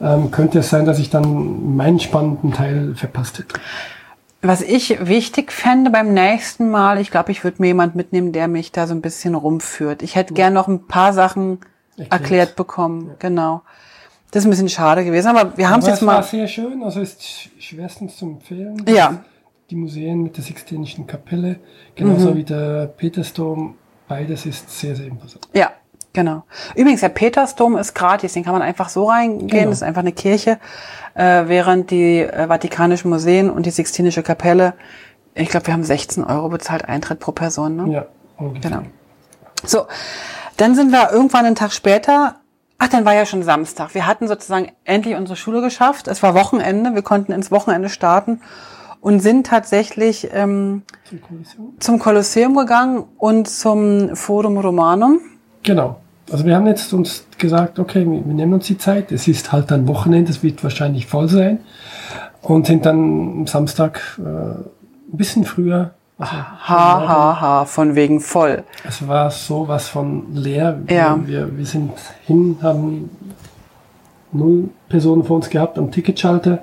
[0.00, 3.54] ähm, könnte es sein, dass ich dann meinen spannenden Teil verpasst hätte.
[4.42, 8.46] Was ich wichtig fände beim nächsten Mal, ich glaube, ich würde mir jemand mitnehmen, der
[8.46, 10.02] mich da so ein bisschen rumführt.
[10.02, 11.60] Ich hätte gern noch ein paar Sachen
[11.96, 12.12] Erklärt.
[12.12, 13.12] erklärt bekommen.
[13.20, 13.62] Genau.
[14.32, 16.22] Das ist ein bisschen schade gewesen, aber wir haben es jetzt es war mal.
[16.24, 18.84] sehr schön, also ist sch- schwerstens zu empfehlen.
[18.88, 19.22] Ja.
[19.70, 21.56] Die Museen mit der Sixtinischen Kapelle,
[21.94, 22.36] genauso Mhm.
[22.36, 25.48] wie der Petersdom, beides ist sehr, sehr imposant.
[25.54, 25.70] Ja,
[26.12, 26.44] genau.
[26.74, 29.64] Übrigens, der Petersdom ist gratis, den kann man einfach so reingehen, Genau.
[29.70, 30.58] das ist einfach eine Kirche,
[31.14, 34.74] äh, während die äh, Vatikanischen Museen und die Sixtinische Kapelle,
[35.34, 37.74] ich glaube, wir haben 16 Euro bezahlt Eintritt pro Person.
[37.76, 37.92] Ne?
[37.92, 38.06] Ja,
[38.36, 38.70] ungefähr.
[38.70, 38.82] Genau.
[39.64, 39.86] So,
[40.58, 42.36] dann sind wir irgendwann einen Tag später,
[42.78, 43.94] ach, dann war ja schon Samstag.
[43.94, 46.06] Wir hatten sozusagen endlich unsere Schule geschafft.
[46.06, 48.42] Es war Wochenende, wir konnten ins Wochenende starten
[49.04, 51.74] und sind tatsächlich ähm, Zum Kolosseum.
[51.78, 55.20] zum Kolosseum gegangen und zum Forum Romanum.
[55.62, 55.96] Genau.
[56.32, 59.12] Also wir haben jetzt uns gesagt, okay, wir, wir nehmen uns die Zeit.
[59.12, 61.58] Es ist halt ein Wochenende, es wird wahrscheinlich voll sein.
[62.40, 62.96] Und sind dann
[63.40, 64.64] am Samstag äh, ein
[65.12, 65.90] bisschen früher.
[66.16, 68.62] Also Ha, ha, ha, von wegen voll.
[68.88, 70.80] Es war sowas von leer.
[70.88, 71.18] Ja.
[71.26, 71.92] Wir, wir sind
[72.26, 73.10] hin, haben
[74.32, 76.62] null Personen vor uns gehabt am Ticketschalter,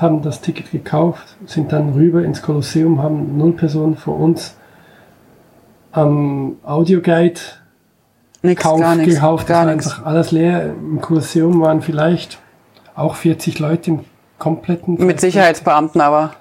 [0.00, 4.56] haben das Ticket gekauft, sind dann rüber ins Kolosseum, haben null Personen vor uns
[5.92, 7.40] am Audioguide
[8.42, 9.46] Nix, Kauf gar gekauft.
[9.46, 10.66] Gar das einfach alles leer.
[10.66, 12.38] Im Kolosseum waren vielleicht
[12.94, 14.00] auch 40 Leute im
[14.38, 16.32] kompletten Mit Sicherheitsbeamten aber.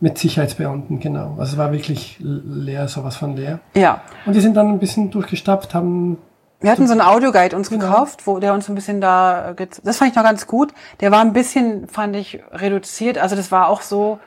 [0.00, 1.36] mit Sicherheitsbeamten, genau.
[1.38, 3.60] Also es war wirklich leer, sowas von leer.
[3.76, 4.00] Ja.
[4.26, 6.18] Und die sind dann ein bisschen durchgestapft, haben
[6.62, 7.84] Wir hatten so einen Audioguide uns Genau.
[7.86, 9.54] gekauft, wo der uns ein bisschen da,
[9.84, 10.72] das fand ich noch ganz gut.
[11.00, 13.18] Der war ein bisschen, fand ich, reduziert.
[13.18, 14.18] Also das war auch so,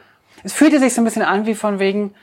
[0.43, 2.13] es fühlte sich so ein bisschen an wie von wegen,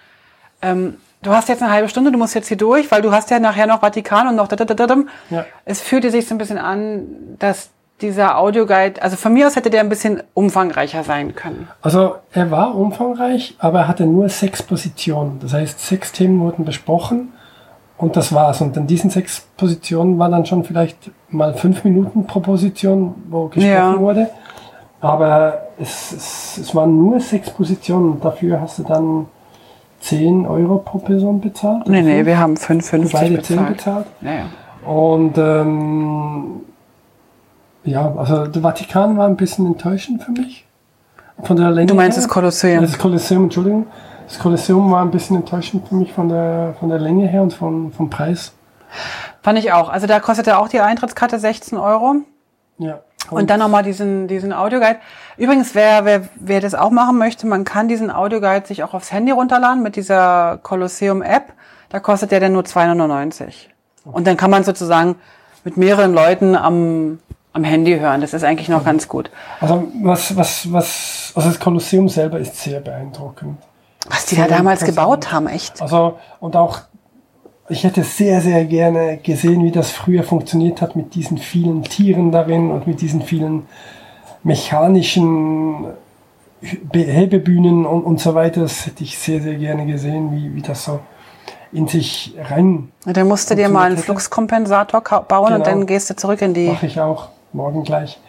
[0.61, 3.31] ähm, du hast jetzt eine halbe Stunde, du musst jetzt hier durch, weil du hast
[3.31, 4.97] ja nachher noch Vatikan und noch da, da, da, da, da.
[5.31, 5.45] Ja.
[5.65, 7.07] Es fühlte sich so ein bisschen an,
[7.39, 11.69] dass dieser Audioguide, also von mir aus hätte der ein bisschen umfangreicher sein können.
[11.83, 15.39] Also er war umfangreich, aber er hatte nur sechs Positionen.
[15.41, 17.33] Das heißt, sechs Themen wurden besprochen
[18.03, 18.61] und das war's.
[18.61, 23.47] Und in diesen sechs Positionen waren dann schon vielleicht mal fünf Minuten pro Position, wo
[23.47, 23.99] gesprochen Ja.
[23.99, 24.29] wurde.
[25.01, 29.27] Aber es, es, es waren nur sechs Positionen dafür hast du dann
[30.01, 31.89] 10 Euro pro Person bezahlt.
[31.89, 32.27] Nee, nee, fünf?
[32.27, 33.77] wir haben 5,50 beide 10 bezahlt.
[33.77, 34.07] bezahlt.
[34.21, 34.45] Naja.
[34.85, 36.45] Und ähm,
[37.85, 40.67] ja, also der Vatikan war ein bisschen enttäuschend für mich.
[41.43, 42.23] Von der Länge Du meinst her.
[42.25, 42.83] das Kolosseum?
[42.83, 43.87] Das Kolosseum, Entschuldigung.
[44.33, 47.53] Das Kolosseum war ein bisschen enttäuschend für mich von der, von der Länge her und
[47.53, 48.53] von, vom Preis.
[49.43, 49.91] Fand ich auch.
[49.91, 52.15] Also da kostete auch die Eintrittskarte 16 Euro.
[52.79, 53.01] Ja.
[53.29, 55.01] Und dann nochmal diesen, diesen Audioguide.
[55.37, 59.13] Übrigens, wer, wer, wer das auch machen möchte, man kann diesen Audioguide sich auch aufs
[59.13, 61.53] Handy runterladen mit dieser Colosseum-App.
[61.91, 63.53] Da kostet der dann nur 2,99.
[64.05, 65.17] Und dann kann man sozusagen
[65.63, 67.19] mit mehreren Leuten am,
[67.53, 68.23] am Handy hören.
[68.23, 69.31] Das ist eigentlich noch ganz gut.
[69.61, 73.59] Also was, was, was, also das Kolosseum selber ist sehr beeindruckend.
[74.09, 75.81] Was die da damals gebaut haben, echt.
[75.81, 76.81] Also, und auch,
[77.69, 82.33] ich hätte sehr, sehr gerne gesehen, wie das früher funktioniert hat mit diesen vielen Tieren
[82.33, 83.67] darin und mit diesen vielen
[84.43, 85.87] mechanischen
[86.61, 88.63] Be- Hebebühnen und, und so weiter.
[88.63, 91.01] Das hätte ich sehr, sehr gerne gesehen, wie, wie das so
[91.73, 92.93] in sich rein.
[93.07, 95.57] Dann musst du dir mal einen Fluxkompensator bauen genau.
[95.57, 96.69] und dann gehst du zurück in die.
[96.69, 98.21] Mache ich auch morgen gleich.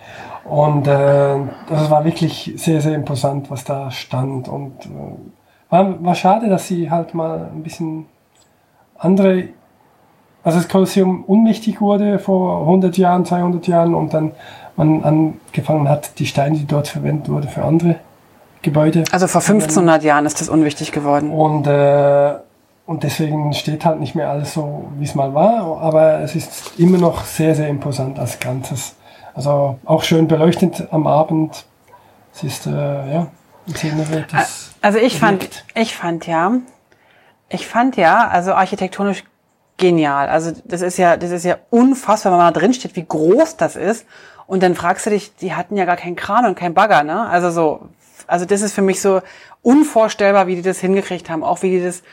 [0.45, 1.36] Und äh,
[1.69, 4.47] das war wirklich sehr, sehr imposant, was da stand.
[4.47, 4.89] Und äh,
[5.74, 8.05] war, war schade, dass sie halt mal ein bisschen
[8.95, 9.45] andere,
[10.43, 14.34] also das Kolosseum unmächtig wurde vor 100 Jahren, 200 Jahren und dann
[14.76, 17.95] man angefangen hat, die Steine, die dort verwendet wurden, für andere
[18.61, 19.03] Gebäude.
[19.11, 21.32] Also vor 1500 Jahren ist das unwichtig geworden.
[21.32, 22.36] Und, äh,
[22.86, 26.80] und deswegen steht halt nicht mehr alles so, wie es mal war, aber es ist
[26.80, 28.95] immer noch sehr, sehr imposant als Ganzes.
[29.34, 31.65] Also auch schön beleuchtet am Abend.
[32.36, 33.28] Es ist, äh, ja,
[34.84, 36.51] also ich fand, ich fand ja,
[37.47, 39.23] ich fand ja, also architektonisch
[39.77, 40.27] genial.
[40.27, 43.55] Also das ist ja, das ist ja unfassbar, wenn man da drin steht, wie groß
[43.55, 44.05] das ist.
[44.45, 47.27] Und dann fragst du dich, die hatten ja gar keinen Kran und keinen Bagger, ne?
[47.29, 47.89] Also so,
[48.27, 49.21] also das ist für mich so
[49.61, 52.03] unvorstellbar, wie die das hingekriegt haben, auch wie die das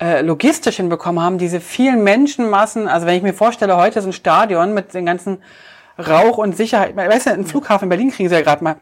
[0.00, 2.86] äh, logistisch hinbekommen haben, diese vielen Menschenmassen.
[2.86, 5.42] Also wenn ich mir vorstelle, heute ist ein Stadion mit den ganzen
[5.98, 6.94] Rauch und Sicherheit.
[6.94, 8.76] Weißt du, einen Flughafen in Berlin kriegen sie ja gerade mal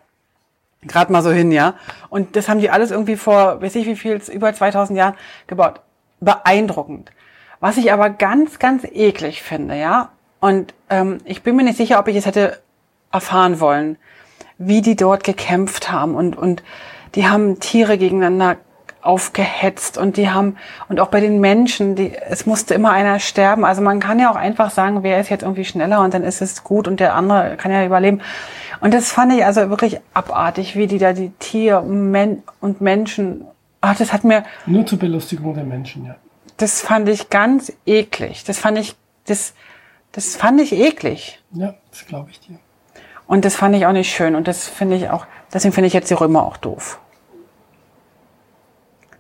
[0.83, 1.75] gerade mal so hin, ja.
[2.09, 5.15] Und das haben die alles irgendwie vor, weiß ich wie viel, über 2000 Jahren
[5.47, 5.81] gebaut.
[6.21, 7.11] Beeindruckend.
[7.61, 10.11] Was ich aber ganz, ganz eklig finde, ja.
[10.41, 12.61] Und ähm, ich bin mir nicht sicher, ob ich es hätte
[13.13, 13.97] erfahren wollen,
[14.59, 16.63] wie die dort gekämpft haben und und
[17.15, 18.57] die haben Tiere gegeneinander
[19.07, 20.57] aufgehetzt und die haben
[20.89, 23.65] und auch bei den Menschen, die es musste immer einer sterben.
[23.65, 26.43] Also man kann ja auch einfach sagen, wer ist jetzt irgendwie schneller und dann ist
[26.43, 28.21] es gut und der andere kann ja überleben.
[28.81, 33.45] Und das fand ich also wirklich abartig, wie die da die Tiere und Menschen.
[33.81, 36.17] Ach, das hat mir nur zur Belustigung der Menschen, ja.
[36.57, 38.45] Das fand ich ganz eklig.
[38.45, 38.97] Das fand ich
[39.27, 39.55] das
[40.13, 41.43] das fand ich eklig.
[41.53, 42.59] Ja, das glaube ich dir.
[43.27, 45.93] Und das fand ich auch nicht schön und das finde ich auch deswegen finde ich
[45.93, 46.99] jetzt die Römer auch doof.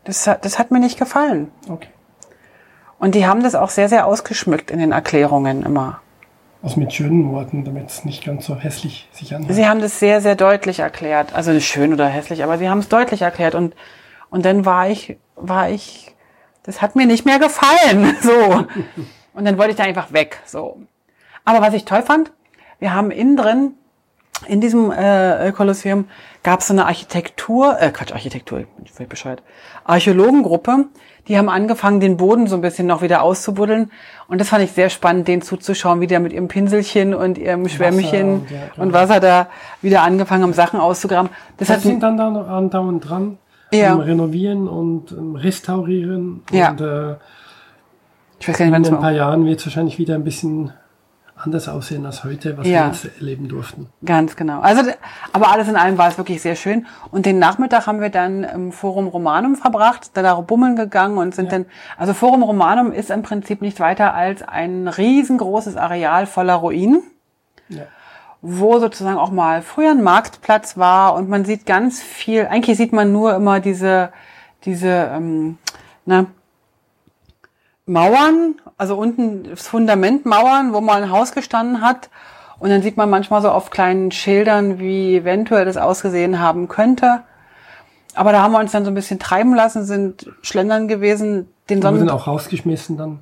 [0.05, 1.51] Das, das hat mir nicht gefallen.
[1.69, 1.89] Okay.
[2.99, 6.01] Und die haben das auch sehr, sehr ausgeschmückt in den Erklärungen immer.
[6.63, 9.55] Also mit schönen Worten, damit es nicht ganz so hässlich sich anhört.
[9.55, 11.35] Sie haben das sehr, sehr deutlich erklärt.
[11.35, 13.55] Also nicht schön oder hässlich, aber sie haben es deutlich erklärt.
[13.55, 13.75] Und,
[14.31, 16.15] und dann war ich, war ich,
[16.63, 18.17] das hat mir nicht mehr gefallen.
[18.23, 18.67] So.
[19.35, 20.41] Und dann wollte ich da einfach weg.
[20.47, 20.81] So.
[21.45, 22.33] Aber was ich toll fand,
[22.79, 23.75] wir haben innen drin,
[24.47, 26.09] in diesem äh, Kolosseum,
[26.43, 29.43] gab es so eine Architektur, äh, Quatsch, Architektur, ich bin bescheuert,
[29.85, 30.87] Archäologengruppe,
[31.29, 33.91] die haben angefangen, den Boden so ein bisschen noch wieder auszubuddeln.
[34.29, 37.69] Und das fand ich sehr spannend, denen zuzuschauen, wie die mit ihrem Pinselchen und ihrem
[37.69, 39.49] Schwämmchen Wasser, ja, und Wasser da
[39.83, 41.31] wieder angefangen haben, Sachen auszugraben.
[41.57, 43.39] Das, das sind dann da noch andauernd dran.
[43.73, 43.95] Ja.
[43.95, 46.43] Um, renovieren und um, restaurieren.
[46.53, 46.71] Ja.
[46.71, 47.15] Und, äh,
[48.39, 50.73] ich weiß gar nicht, in ein paar Jahren wird es wahrscheinlich wieder ein bisschen
[51.47, 52.85] anders aussehen als heute, was ja.
[52.85, 53.89] wir jetzt erleben durften.
[54.05, 54.61] Ganz genau.
[54.61, 54.91] Also,
[55.33, 56.87] aber alles in allem war es wirklich sehr schön.
[57.11, 61.35] Und den Nachmittag haben wir dann im Forum Romanum verbracht, da da bummeln gegangen und
[61.35, 61.53] sind ja.
[61.53, 61.67] dann,
[61.97, 67.03] also Forum Romanum ist im Prinzip nicht weiter als ein riesengroßes Areal voller Ruinen.
[67.69, 67.83] Ja.
[68.43, 72.93] wo sozusagen auch mal früher ein Marktplatz war und man sieht ganz viel, eigentlich sieht
[72.93, 74.13] man nur immer diese,
[74.65, 75.59] diese, ähm,
[76.05, 76.27] ne,
[77.87, 82.11] Mauern, also unten das Fundament Mauern, wo mal ein Haus gestanden hat.
[82.59, 87.21] Und dann sieht man manchmal so auf kleinen Schildern, wie eventuell das ausgesehen haben könnte.
[88.15, 91.49] Aber da haben wir uns dann so ein bisschen treiben lassen, sind schlendern gewesen.
[91.69, 93.19] Den Sonnen wir sind auch rausgeschmissen dann.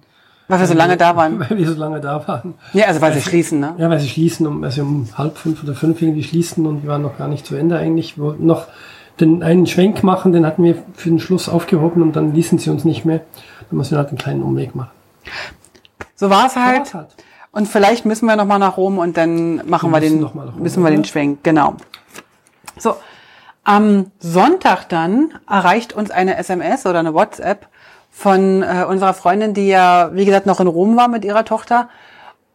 [0.46, 1.40] Weil wir so lange da waren.
[1.40, 2.54] Weil wir so lange da waren.
[2.72, 3.74] Ja, also weil, weil sie schließen, ne?
[3.78, 6.90] Ja, weil sie schließen, um, also um halb fünf oder fünf irgendwie schließen und wir
[6.90, 8.16] waren noch gar nicht zu Ende eigentlich.
[8.16, 8.66] Wir wollten noch
[9.18, 12.70] den einen Schwenk machen, den hatten wir für den Schluss aufgehoben und dann ließen sie
[12.70, 13.20] uns nicht mehr.
[13.68, 14.90] Dann müssen wir halt einen kleinen Umweg machen.
[16.14, 16.94] So war es halt.
[16.94, 17.08] halt.
[17.52, 20.54] Und vielleicht müssen wir noch mal nach Rom und dann machen wir, wir den, Rom,
[20.58, 21.76] müssen wir den Schwenk, genau.
[22.76, 22.96] So,
[23.62, 27.68] am Sonntag dann erreicht uns eine SMS oder eine WhatsApp
[28.10, 31.88] von äh, unserer Freundin, die ja, wie gesagt, noch in Rom war mit ihrer Tochter.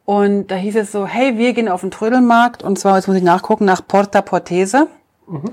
[0.06, 3.18] Und da hieß es so, hey, wir gehen auf den Trödelmarkt und zwar, jetzt muss
[3.18, 4.88] ich nachgucken, nach Porta Portese.
[5.28, 5.52] Mhm.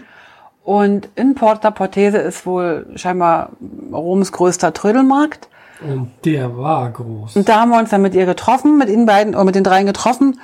[0.65, 3.51] Und in Porta Portese ist wohl scheinbar
[3.93, 5.49] Roms größter Trödelmarkt.
[5.83, 7.37] Und der war groß.
[7.37, 9.65] Und da haben wir uns dann mit ihr getroffen, mit ihnen beiden, oder mit den
[9.65, 10.41] dreien getroffen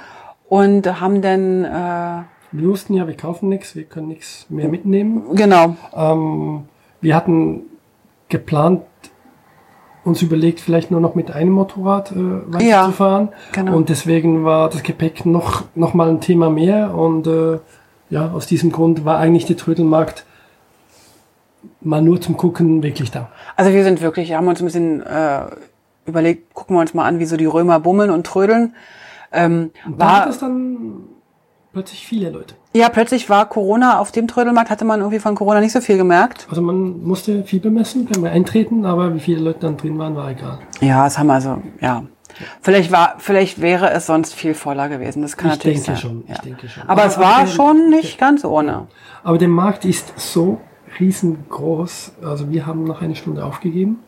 [0.48, 1.64] und haben dann...
[1.64, 2.22] Äh,
[2.52, 5.34] wir wussten ja, wir kaufen nichts, wir können nichts mehr mitnehmen.
[5.34, 5.76] Genau.
[5.94, 6.64] Ähm,
[7.00, 7.62] wir hatten
[8.28, 8.82] geplant,
[10.04, 12.16] uns überlegt, vielleicht nur noch mit einem Motorrad äh,
[12.52, 13.28] weiterzufahren.
[13.28, 13.76] Ja, genau.
[13.76, 17.58] Und deswegen war das Gepäck noch, noch mal ein Thema mehr und äh,
[18.10, 20.26] ja, aus diesem Grund war eigentlich der Trödelmarkt
[21.84, 23.28] mal nur zum Gucken wirklich da.
[23.56, 25.40] Also wir sind wirklich, haben uns ein bisschen äh,
[26.06, 28.74] überlegt, gucken wir uns mal an, wie so die Römer bummeln und trödeln.
[29.32, 31.04] Ähm, war, war das dann
[31.72, 32.54] plötzlich viele Leute.
[32.74, 35.96] Ja, plötzlich war Corona auf dem Trödelmarkt, hatte man irgendwie von Corona nicht so viel
[35.96, 36.46] gemerkt.
[36.50, 40.30] Also man musste viel bemessen beim Eintreten, aber wie viele Leute dann drin waren, war
[40.30, 40.58] egal.
[40.80, 42.04] Ja, es haben also, ja.
[42.62, 45.20] Vielleicht war, vielleicht wäre es sonst viel voller gewesen.
[45.20, 46.10] Das kann Ich natürlich denke sein.
[46.10, 46.42] schon, ich ja.
[46.42, 46.82] denke schon.
[46.84, 48.86] Aber, Aber- es war aber- schon nicht ganz ohne.
[49.22, 50.58] Aber der Markt ist so
[50.98, 52.12] riesengroß.
[52.22, 54.00] Also wir haben noch eine Stunde aufgegeben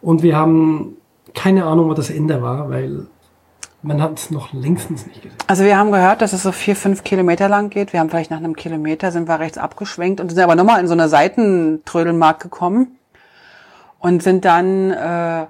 [0.00, 0.96] und wir haben
[1.34, 3.06] keine Ahnung, wo das Ende war, weil
[3.82, 5.38] man hat es noch längstens nicht gesehen.
[5.46, 7.92] Also wir haben gehört, dass es so vier, fünf Kilometer lang geht.
[7.92, 10.88] Wir haben vielleicht nach einem Kilometer sind wir rechts abgeschwenkt und sind aber nochmal in
[10.88, 12.98] so eine Seitentrödelmarkt gekommen
[13.98, 15.46] und sind dann, äh,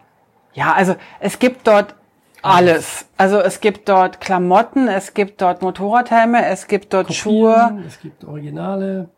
[0.54, 1.94] ja, also es gibt dort
[2.42, 3.06] alles.
[3.16, 8.00] Also es gibt dort Klamotten, es gibt dort Motorradhelme, es gibt dort Schuhe, Kopien, Es
[8.00, 9.08] gibt Originale,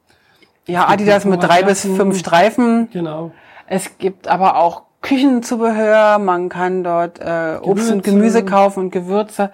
[0.69, 2.89] ja, Adidas mit drei bis fünf Streifen.
[2.93, 3.33] genau.
[3.67, 8.03] Es gibt aber auch Küchenzubehör, man kann dort äh, Obst und.
[8.03, 9.51] Gemüse kaufen und Gewürze.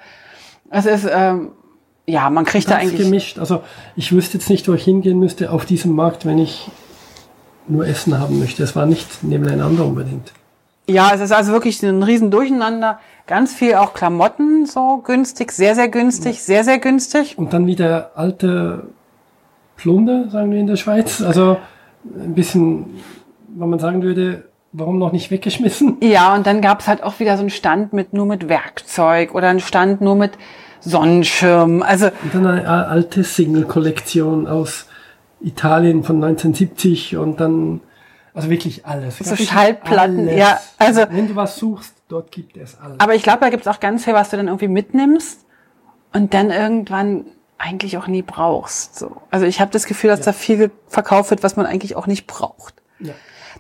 [0.71, 1.53] Es ist, ähm,
[2.07, 3.01] ja, man kriegt da eigentlich...
[3.01, 3.39] gemischt.
[3.39, 3.63] Also
[3.97, 6.71] ich wüsste jetzt nicht, wo ich hingehen müsste auf diesem Markt, wenn ich
[7.69, 8.63] nur Essen haben möchte.
[8.63, 10.33] Es war nicht nebeneinander unbedingt.
[10.87, 12.99] Ja, es ist also wirklich ein riesen Durcheinander.
[13.27, 17.39] Ganz viel auch Klamotten so günstig, sehr, sehr günstig, sehr, sehr günstig.
[17.39, 18.89] Und dann wieder alte
[19.77, 21.21] Plunder, sagen wir in der Schweiz.
[21.21, 21.57] Also
[22.05, 23.01] ein bisschen,
[23.49, 25.99] wenn man sagen würde, warum noch nicht weggeschmissen?
[26.03, 29.49] Ja, und dann gab's halt auch wieder so einen Stand mit nur mit Werkzeug oder
[29.49, 30.33] einen Stand nur mit
[30.81, 31.83] Sonnenschirm.
[31.83, 34.87] Also Und dann eine alte Single-Kollektion aus
[35.41, 37.81] Italien von 1970 und dann,
[38.35, 39.19] also wirklich alles.
[39.19, 43.01] So Schallplatten, ja, also- Wenn du was suchst, dort gibt es alles.
[43.01, 45.45] Aber ich glaube, da gibt's auch ganz viel, was du dann irgendwie mitnimmst
[46.13, 47.27] und dann irgendwann
[47.65, 48.99] eigentlich auch nie brauchst.
[48.99, 49.17] So.
[49.31, 52.27] Also ich habe das Gefühl, dass da viel verkauft wird, was man eigentlich auch nicht
[52.27, 52.75] braucht.
[53.01, 53.13] Ja.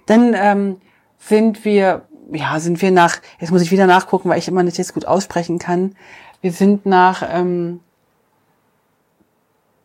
[0.06, 0.76] Dann ähm,
[1.18, 2.02] sind wir,
[2.32, 5.06] ja, sind wir nach, jetzt muss ich wieder nachgucken, weil ich immer nicht jetzt gut
[5.06, 5.94] aussprechen kann.
[6.42, 7.80] Wir sind nach ähm,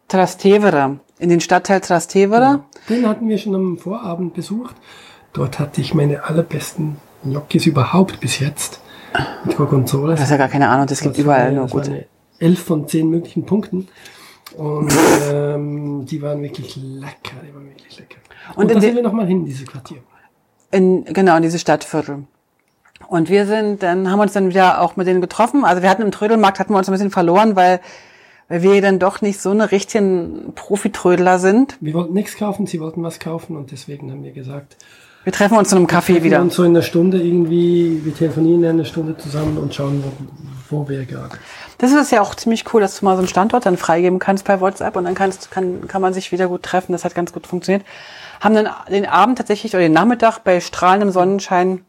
[0.08, 2.64] Trastevere, in den Stadtteil Trastevere.
[2.90, 4.76] Den hatten wir schon am Vorabend besucht.
[5.34, 8.82] Dort hatte ich meine allerbesten Gnocchis überhaupt bis jetzt.
[9.44, 10.16] Mit Gorgonzola.
[10.16, 12.06] Du hast ja gar keine Ahnung, das gibt Das überall war- nur das gute.
[12.40, 13.88] Elf von zehn möglichen Punkten.
[14.58, 14.92] Und
[15.32, 17.38] ähm, die waren wirklich lecker.
[17.48, 18.18] Die waren wirklich lecker.
[18.56, 19.98] Und, Und da sind wir nochmal hin, dieses Quartier.
[20.72, 22.24] In, genau, in diese Stadtviertel.
[23.08, 25.66] Und wir sind, dann haben uns dann wieder auch mit denen getroffen.
[25.66, 27.80] Also wir hatten im Trödelmarkt, hatten wir uns ein bisschen verloren, weil,
[28.50, 31.78] weil wir dann doch nicht so eine richtigen Profitrödler sind.
[31.80, 34.78] Wir wollten nichts kaufen, sie wollten was kaufen und deswegen haben wir gesagt,
[35.24, 36.42] Wir treffen uns zu einem Café wieder.
[36.42, 40.04] uns so in einer Stunde irgendwie, wir telefonieren eine Stunde zusammen und schauen,
[40.70, 41.38] wo, wo wir gerade.
[41.78, 44.46] Das ist ja auch ziemlich cool, dass du mal so einen Standort dann freigeben kannst
[44.46, 46.94] bei WhatsApp und dann kannst, kann, kann man sich wieder gut treffen.
[46.94, 47.86] Das hat ganz gut funktioniert.
[48.40, 51.82] Haben dann den Abend tatsächlich oder den Nachmittag bei strahlendem Sonnenschein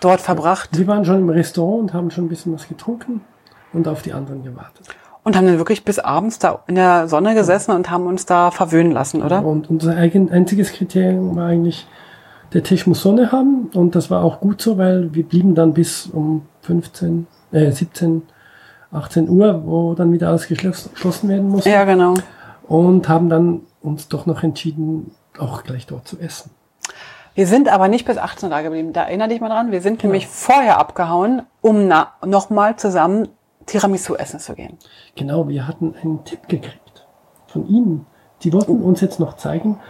[0.00, 3.22] dort verbracht Wir waren schon im Restaurant und haben schon ein bisschen was getrunken
[3.72, 4.86] und auf die anderen gewartet.
[5.24, 8.50] und haben dann wirklich bis abends da in der Sonne gesessen und haben uns da
[8.50, 9.44] verwöhnen lassen, oder?
[9.44, 11.86] Und unser einziges Kriterium war eigentlich,
[12.54, 15.74] der Tisch muss Sonne haben und das war auch gut so, weil wir blieben dann
[15.74, 18.22] bis um 15, äh, 17,
[18.92, 22.14] 18 Uhr, wo dann wieder alles geschloss- geschlossen werden musste Ja, genau.
[22.68, 26.50] und haben dann uns doch noch entschieden, auch gleich dort zu essen.
[27.34, 28.92] Wir sind aber nicht bis 18 Uhr da geblieben.
[28.92, 29.72] Da erinnere dich mal dran.
[29.72, 31.90] Wir sind nämlich vorher abgehauen, um
[32.24, 33.26] nochmal zusammen
[33.66, 34.78] Tiramisu essen zu gehen.
[35.16, 37.06] Genau, wir hatten einen Tipp gekriegt
[37.48, 38.06] von Ihnen.
[38.42, 39.80] Die wollten uns jetzt noch zeigen,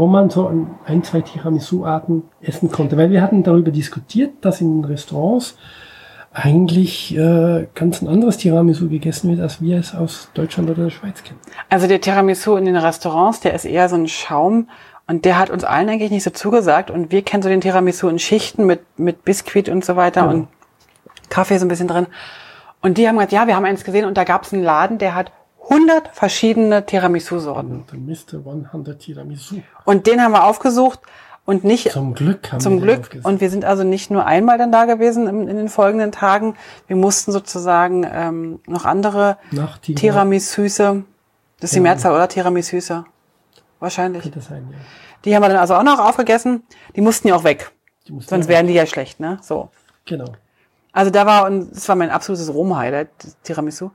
[0.00, 2.96] wo man so ein, ein zwei Tiramisu-Arten essen konnte.
[2.96, 5.56] Weil wir hatten darüber diskutiert, dass in Restaurants
[6.32, 10.90] eigentlich äh, ganz ein anderes Tiramisu gegessen wird, als wir es aus Deutschland oder der
[10.90, 11.38] Schweiz kennen.
[11.68, 14.68] Also der Tiramisu in den Restaurants, der ist eher so ein Schaum
[15.06, 18.08] und der hat uns allen eigentlich nicht so zugesagt und wir kennen so den Tiramisu
[18.08, 20.32] in Schichten mit, mit Biskuit und so weiter Genau.
[20.34, 20.48] und
[21.30, 22.06] Kaffee so ein bisschen drin.
[22.80, 24.98] Und die haben gesagt, ja, wir haben eins gesehen und da gab es einen Laden,
[24.98, 25.32] der hat
[25.68, 27.84] 100 verschiedene Tiramisu-Sorten.
[27.92, 28.38] Mr.
[28.46, 29.62] 100 Tiramisu.
[29.84, 31.00] Und den haben wir aufgesucht
[31.44, 33.20] und nicht Zum Glück haben Zum wir Glück.
[33.24, 36.56] Und wir sind also nicht nur einmal dann da gewesen in, in den folgenden Tagen.
[36.86, 41.04] Wir mussten sozusagen ähm, noch andere Nach Tira- Tiramisüse,
[41.60, 42.28] das ist die Mehrzahl, oder?
[42.28, 43.04] Tiramisüse.
[43.78, 44.22] Wahrscheinlich.
[44.22, 44.78] Könnte sein, ja.
[45.24, 46.62] Die haben wir dann also auch noch aufgegessen.
[46.96, 47.70] Die mussten ja auch weg.
[48.06, 49.38] Sonst ja- wären die ja schlecht, ne?
[49.42, 49.70] So.
[50.06, 50.32] Genau.
[50.92, 53.08] Also da war, und das war mein absolutes Rom-Highlight,
[53.44, 53.90] Tiramisu.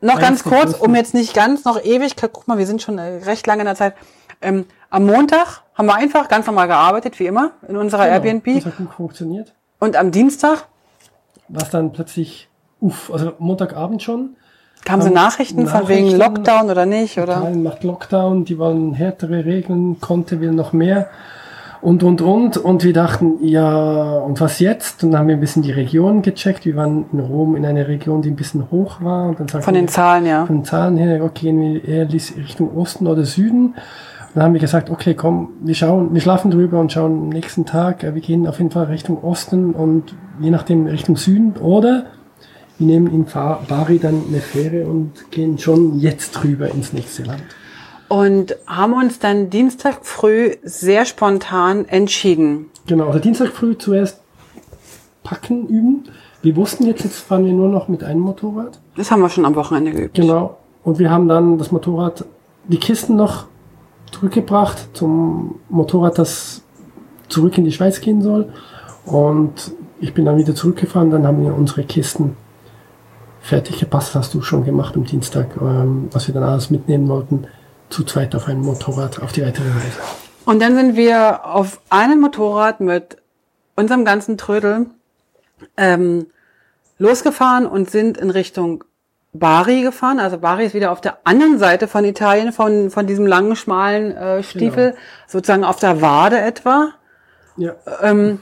[0.00, 3.24] Noch ganz kurz, um jetzt nicht ganz noch ewig, guck mal, wir sind schon äh,
[3.24, 3.94] recht lange in der Zeit.
[4.42, 8.14] Ähm, am Montag haben wir einfach ganz normal gearbeitet, wie immer, in unserer Genau.
[8.14, 8.54] Airbnb.
[8.56, 9.54] Das hat gut funktioniert.
[9.78, 10.66] Und am Dienstag
[11.48, 12.48] Was dann plötzlich,
[12.80, 14.36] uff, also Montagabend schon,
[14.84, 16.18] kamen so Ähm, Nachrichten, von wegen Nachrichten.
[16.18, 17.38] Lockdown oder nicht, oder?
[17.38, 21.08] Italien macht Lockdown, die wollen härtere Regeln, Conte will noch mehr.
[21.86, 22.56] Und, und, und.
[22.56, 25.04] Und wir dachten, ja, und was jetzt?
[25.04, 26.66] Und dann haben wir ein bisschen die Region gecheckt.
[26.66, 29.28] Wir waren in Rom in einer Region, die ein bisschen hoch war.
[29.28, 30.46] Und dann von den wir, Zahlen, ja.
[30.46, 33.66] Von den Zahlen her, okay, gehen wir eher Richtung Osten oder Süden.
[33.66, 33.74] Und
[34.34, 37.66] dann haben wir gesagt, okay, komm, wir schauen, wir schlafen drüber und schauen am nächsten
[37.66, 38.02] Tag.
[38.02, 41.52] Wir gehen auf jeden Fall Richtung Osten und je nachdem Richtung Süden.
[41.52, 42.06] Oder
[42.78, 47.44] wir nehmen in Bari dann eine Fähre und gehen schon jetzt drüber ins nächste Land
[48.08, 52.66] und haben uns dann Dienstag früh sehr spontan entschieden.
[52.86, 54.20] Genau, also Dienstag früh zuerst
[55.22, 56.04] packen üben.
[56.42, 58.78] Wir wussten jetzt, jetzt fahren wir nur noch mit einem Motorrad.
[58.96, 60.14] Das haben wir schon am Wochenende geübt.
[60.14, 60.58] Genau.
[60.84, 62.24] Und wir haben dann das Motorrad,
[62.68, 63.46] die Kisten noch
[64.12, 66.62] zurückgebracht zum Motorrad, das
[67.28, 68.52] zurück in die Schweiz gehen soll.
[69.04, 72.36] Und ich bin dann wieder zurückgefahren, dann haben wir unsere Kisten
[73.40, 77.46] fertig gepasst, hast du schon gemacht am Dienstag, ähm, was wir dann alles mitnehmen wollten
[77.88, 80.00] zu zweit auf einem Motorrad auf die weitere Reise.
[80.44, 83.16] Und dann sind wir auf einem Motorrad mit
[83.74, 84.86] unserem ganzen Trödel
[85.76, 86.26] ähm,
[86.98, 88.84] losgefahren und sind in Richtung
[89.32, 90.18] Bari gefahren.
[90.18, 94.16] Also Bari ist wieder auf der anderen Seite von Italien, von, von diesem langen, schmalen
[94.16, 95.02] äh, Stiefel, genau.
[95.26, 96.90] sozusagen auf der Wade etwa.
[97.56, 97.74] Ja.
[98.02, 98.40] Ähm,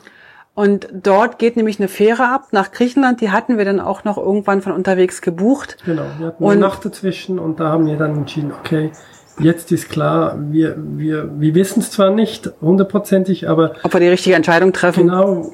[0.55, 3.21] und dort geht nämlich eine Fähre ab nach Griechenland.
[3.21, 5.79] Die hatten wir dann auch noch irgendwann von unterwegs gebucht.
[5.85, 8.93] Genau, wir hatten eine Nacht dazwischen und da haben wir dann entschieden, okay,
[9.39, 13.75] jetzt ist klar, wir, wir, wir wissen es zwar nicht hundertprozentig, aber.
[13.83, 15.09] Ob wir die richtige Entscheidung treffen.
[15.09, 15.53] Genau.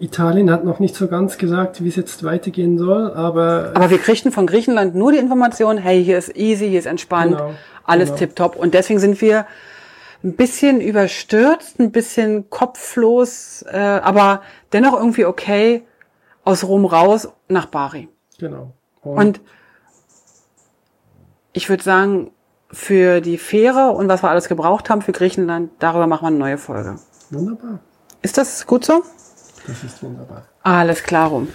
[0.00, 3.72] Italien hat noch nicht so ganz gesagt, wie es jetzt weitergehen soll, aber.
[3.74, 7.36] Aber wir kriegten von Griechenland nur die Information, hey, hier ist easy, hier ist entspannt,
[7.36, 7.54] genau,
[7.84, 8.18] alles genau.
[8.18, 8.56] tipptopp.
[8.56, 9.46] Und deswegen sind wir
[10.22, 14.42] ein bisschen überstürzt, ein bisschen kopflos, äh, aber
[14.72, 15.82] dennoch irgendwie okay
[16.44, 18.08] aus Rom raus nach Bari.
[18.38, 18.72] Genau.
[19.02, 19.40] Und, Und
[21.52, 22.30] ich würde sagen,
[22.70, 26.38] für die Fähre und was wir alles gebraucht haben für Griechenland, darüber machen wir eine
[26.38, 26.96] neue Folge.
[27.30, 27.80] Wunderbar.
[28.22, 29.02] Ist das gut so?
[29.66, 30.44] Das ist wunderbar.
[30.62, 31.48] Alles klar rum.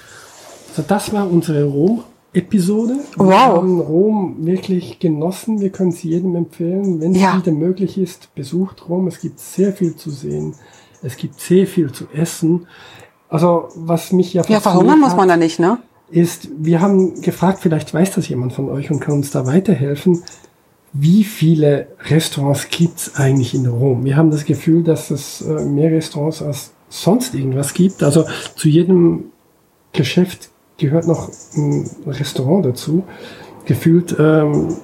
[0.70, 2.96] Also das war unsere Rom-Episode.
[3.16, 3.30] Wow.
[3.30, 5.62] Wir haben Rom wirklich genossen.
[5.62, 7.00] Wir können es jedem empfehlen.
[7.00, 7.38] Wenn es ja.
[7.38, 9.08] wieder möglich ist, besucht Rom.
[9.08, 10.56] Es gibt sehr viel zu sehen.
[11.04, 12.68] Es gibt sehr viel zu essen.
[13.30, 15.78] Also was mich ja Ja, verhungern muss man da nicht, ne?
[16.10, 20.24] Ist, wir haben gefragt, vielleicht weiß das jemand von euch und kann uns da weiterhelfen
[20.94, 24.06] wie viele Restaurants gibt's eigentlich in Rom?
[24.06, 28.04] Wir haben das Gefühl, dass es äh, mehr Restaurants als sonst irgendwas gibt.
[28.04, 28.26] Also
[28.56, 29.26] zu jedem
[29.92, 33.04] Geschäft gehört noch ein Restaurant dazu.
[33.66, 34.76] Gefühlt ähm,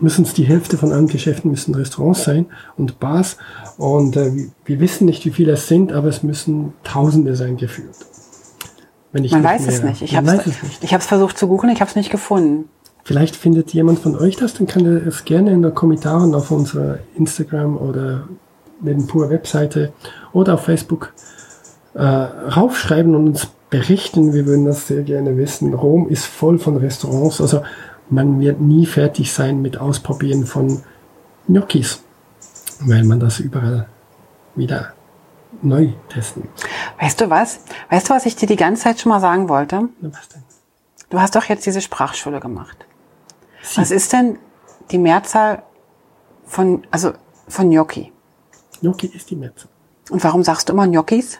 [0.00, 2.46] müssen es die Hälfte von allen Geschäften müssen Restaurants sein
[2.76, 3.36] und Bars.
[3.78, 4.32] Und äh,
[4.64, 7.94] wir wissen nicht, wie viele es sind, aber es müssen Tausende sein gefühlt.
[9.12, 10.02] Wenn ich Man weiß es nicht.
[10.02, 12.68] Ich habe es versucht zu googeln, ich habe es nicht gefunden.
[13.04, 16.50] Vielleicht findet jemand von euch das, dann kann er es gerne in den Kommentaren auf
[16.50, 18.28] unserer Instagram oder
[18.80, 19.92] neben pur Webseite
[20.32, 21.12] oder auf Facebook
[21.94, 24.32] äh, raufschreiben und uns berichten.
[24.32, 25.74] Wir würden das sehr gerne wissen.
[25.74, 27.62] Rom ist voll von Restaurants, also
[28.08, 30.82] man wird nie fertig sein mit Ausprobieren von
[31.48, 32.02] Gnocchis,
[32.80, 33.86] weil man das überall
[34.54, 34.92] wieder
[35.62, 36.48] neu testen.
[37.00, 37.60] Weißt du was?
[37.90, 39.88] Weißt du, was ich dir die ganze Zeit schon mal sagen wollte?
[40.00, 40.42] Was denn?
[41.10, 42.86] Du hast doch jetzt diese Sprachschule gemacht.
[43.62, 43.80] Sie.
[43.80, 44.38] Was ist denn
[44.90, 45.62] die Mehrzahl
[46.44, 47.12] von, also
[47.48, 48.12] von Gnocchi?
[48.80, 49.68] Gnocchi ist die Mehrzahl.
[50.10, 51.38] Und warum sagst du immer Gnocchis?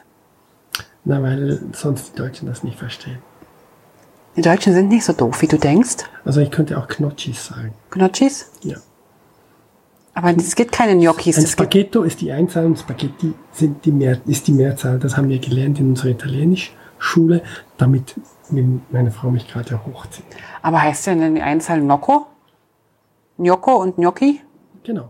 [1.05, 3.19] Na, weil sonst die Deutschen das nicht verstehen.
[4.35, 6.05] Die Deutschen sind nicht so doof, wie du denkst.
[6.25, 7.73] Also ich könnte auch Gnocchis sagen.
[7.91, 8.49] Gnocchis?
[8.63, 8.77] Ja.
[10.15, 11.37] Aber es gibt keine Gnocchis.
[11.37, 14.99] Ein Spaghetto ist die Einzahl und Spaghetti sind die Mehr, ist die Mehrzahl.
[14.99, 16.09] Das haben wir gelernt in unserer
[17.03, 17.43] Italienisch-Schule,
[17.77, 18.15] damit
[18.91, 20.25] meine Frau mich gerade hochzieht.
[20.61, 22.27] Aber heißt denn die Einzahl Nocco?
[23.37, 24.41] Gnocco und Gnocchi?
[24.83, 25.09] Genau.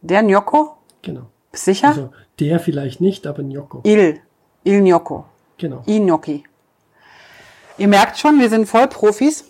[0.00, 0.76] Der Gnocco?
[1.02, 1.26] Genau.
[1.52, 1.88] Sicher?
[1.88, 3.80] Also der vielleicht nicht, aber Gnocco.
[3.84, 4.20] Il.
[4.64, 5.26] Il Gnocco.
[5.58, 5.82] Genau.
[5.86, 6.44] I Gnocchi.
[7.78, 9.44] Ihr merkt schon, wir sind voll Profis.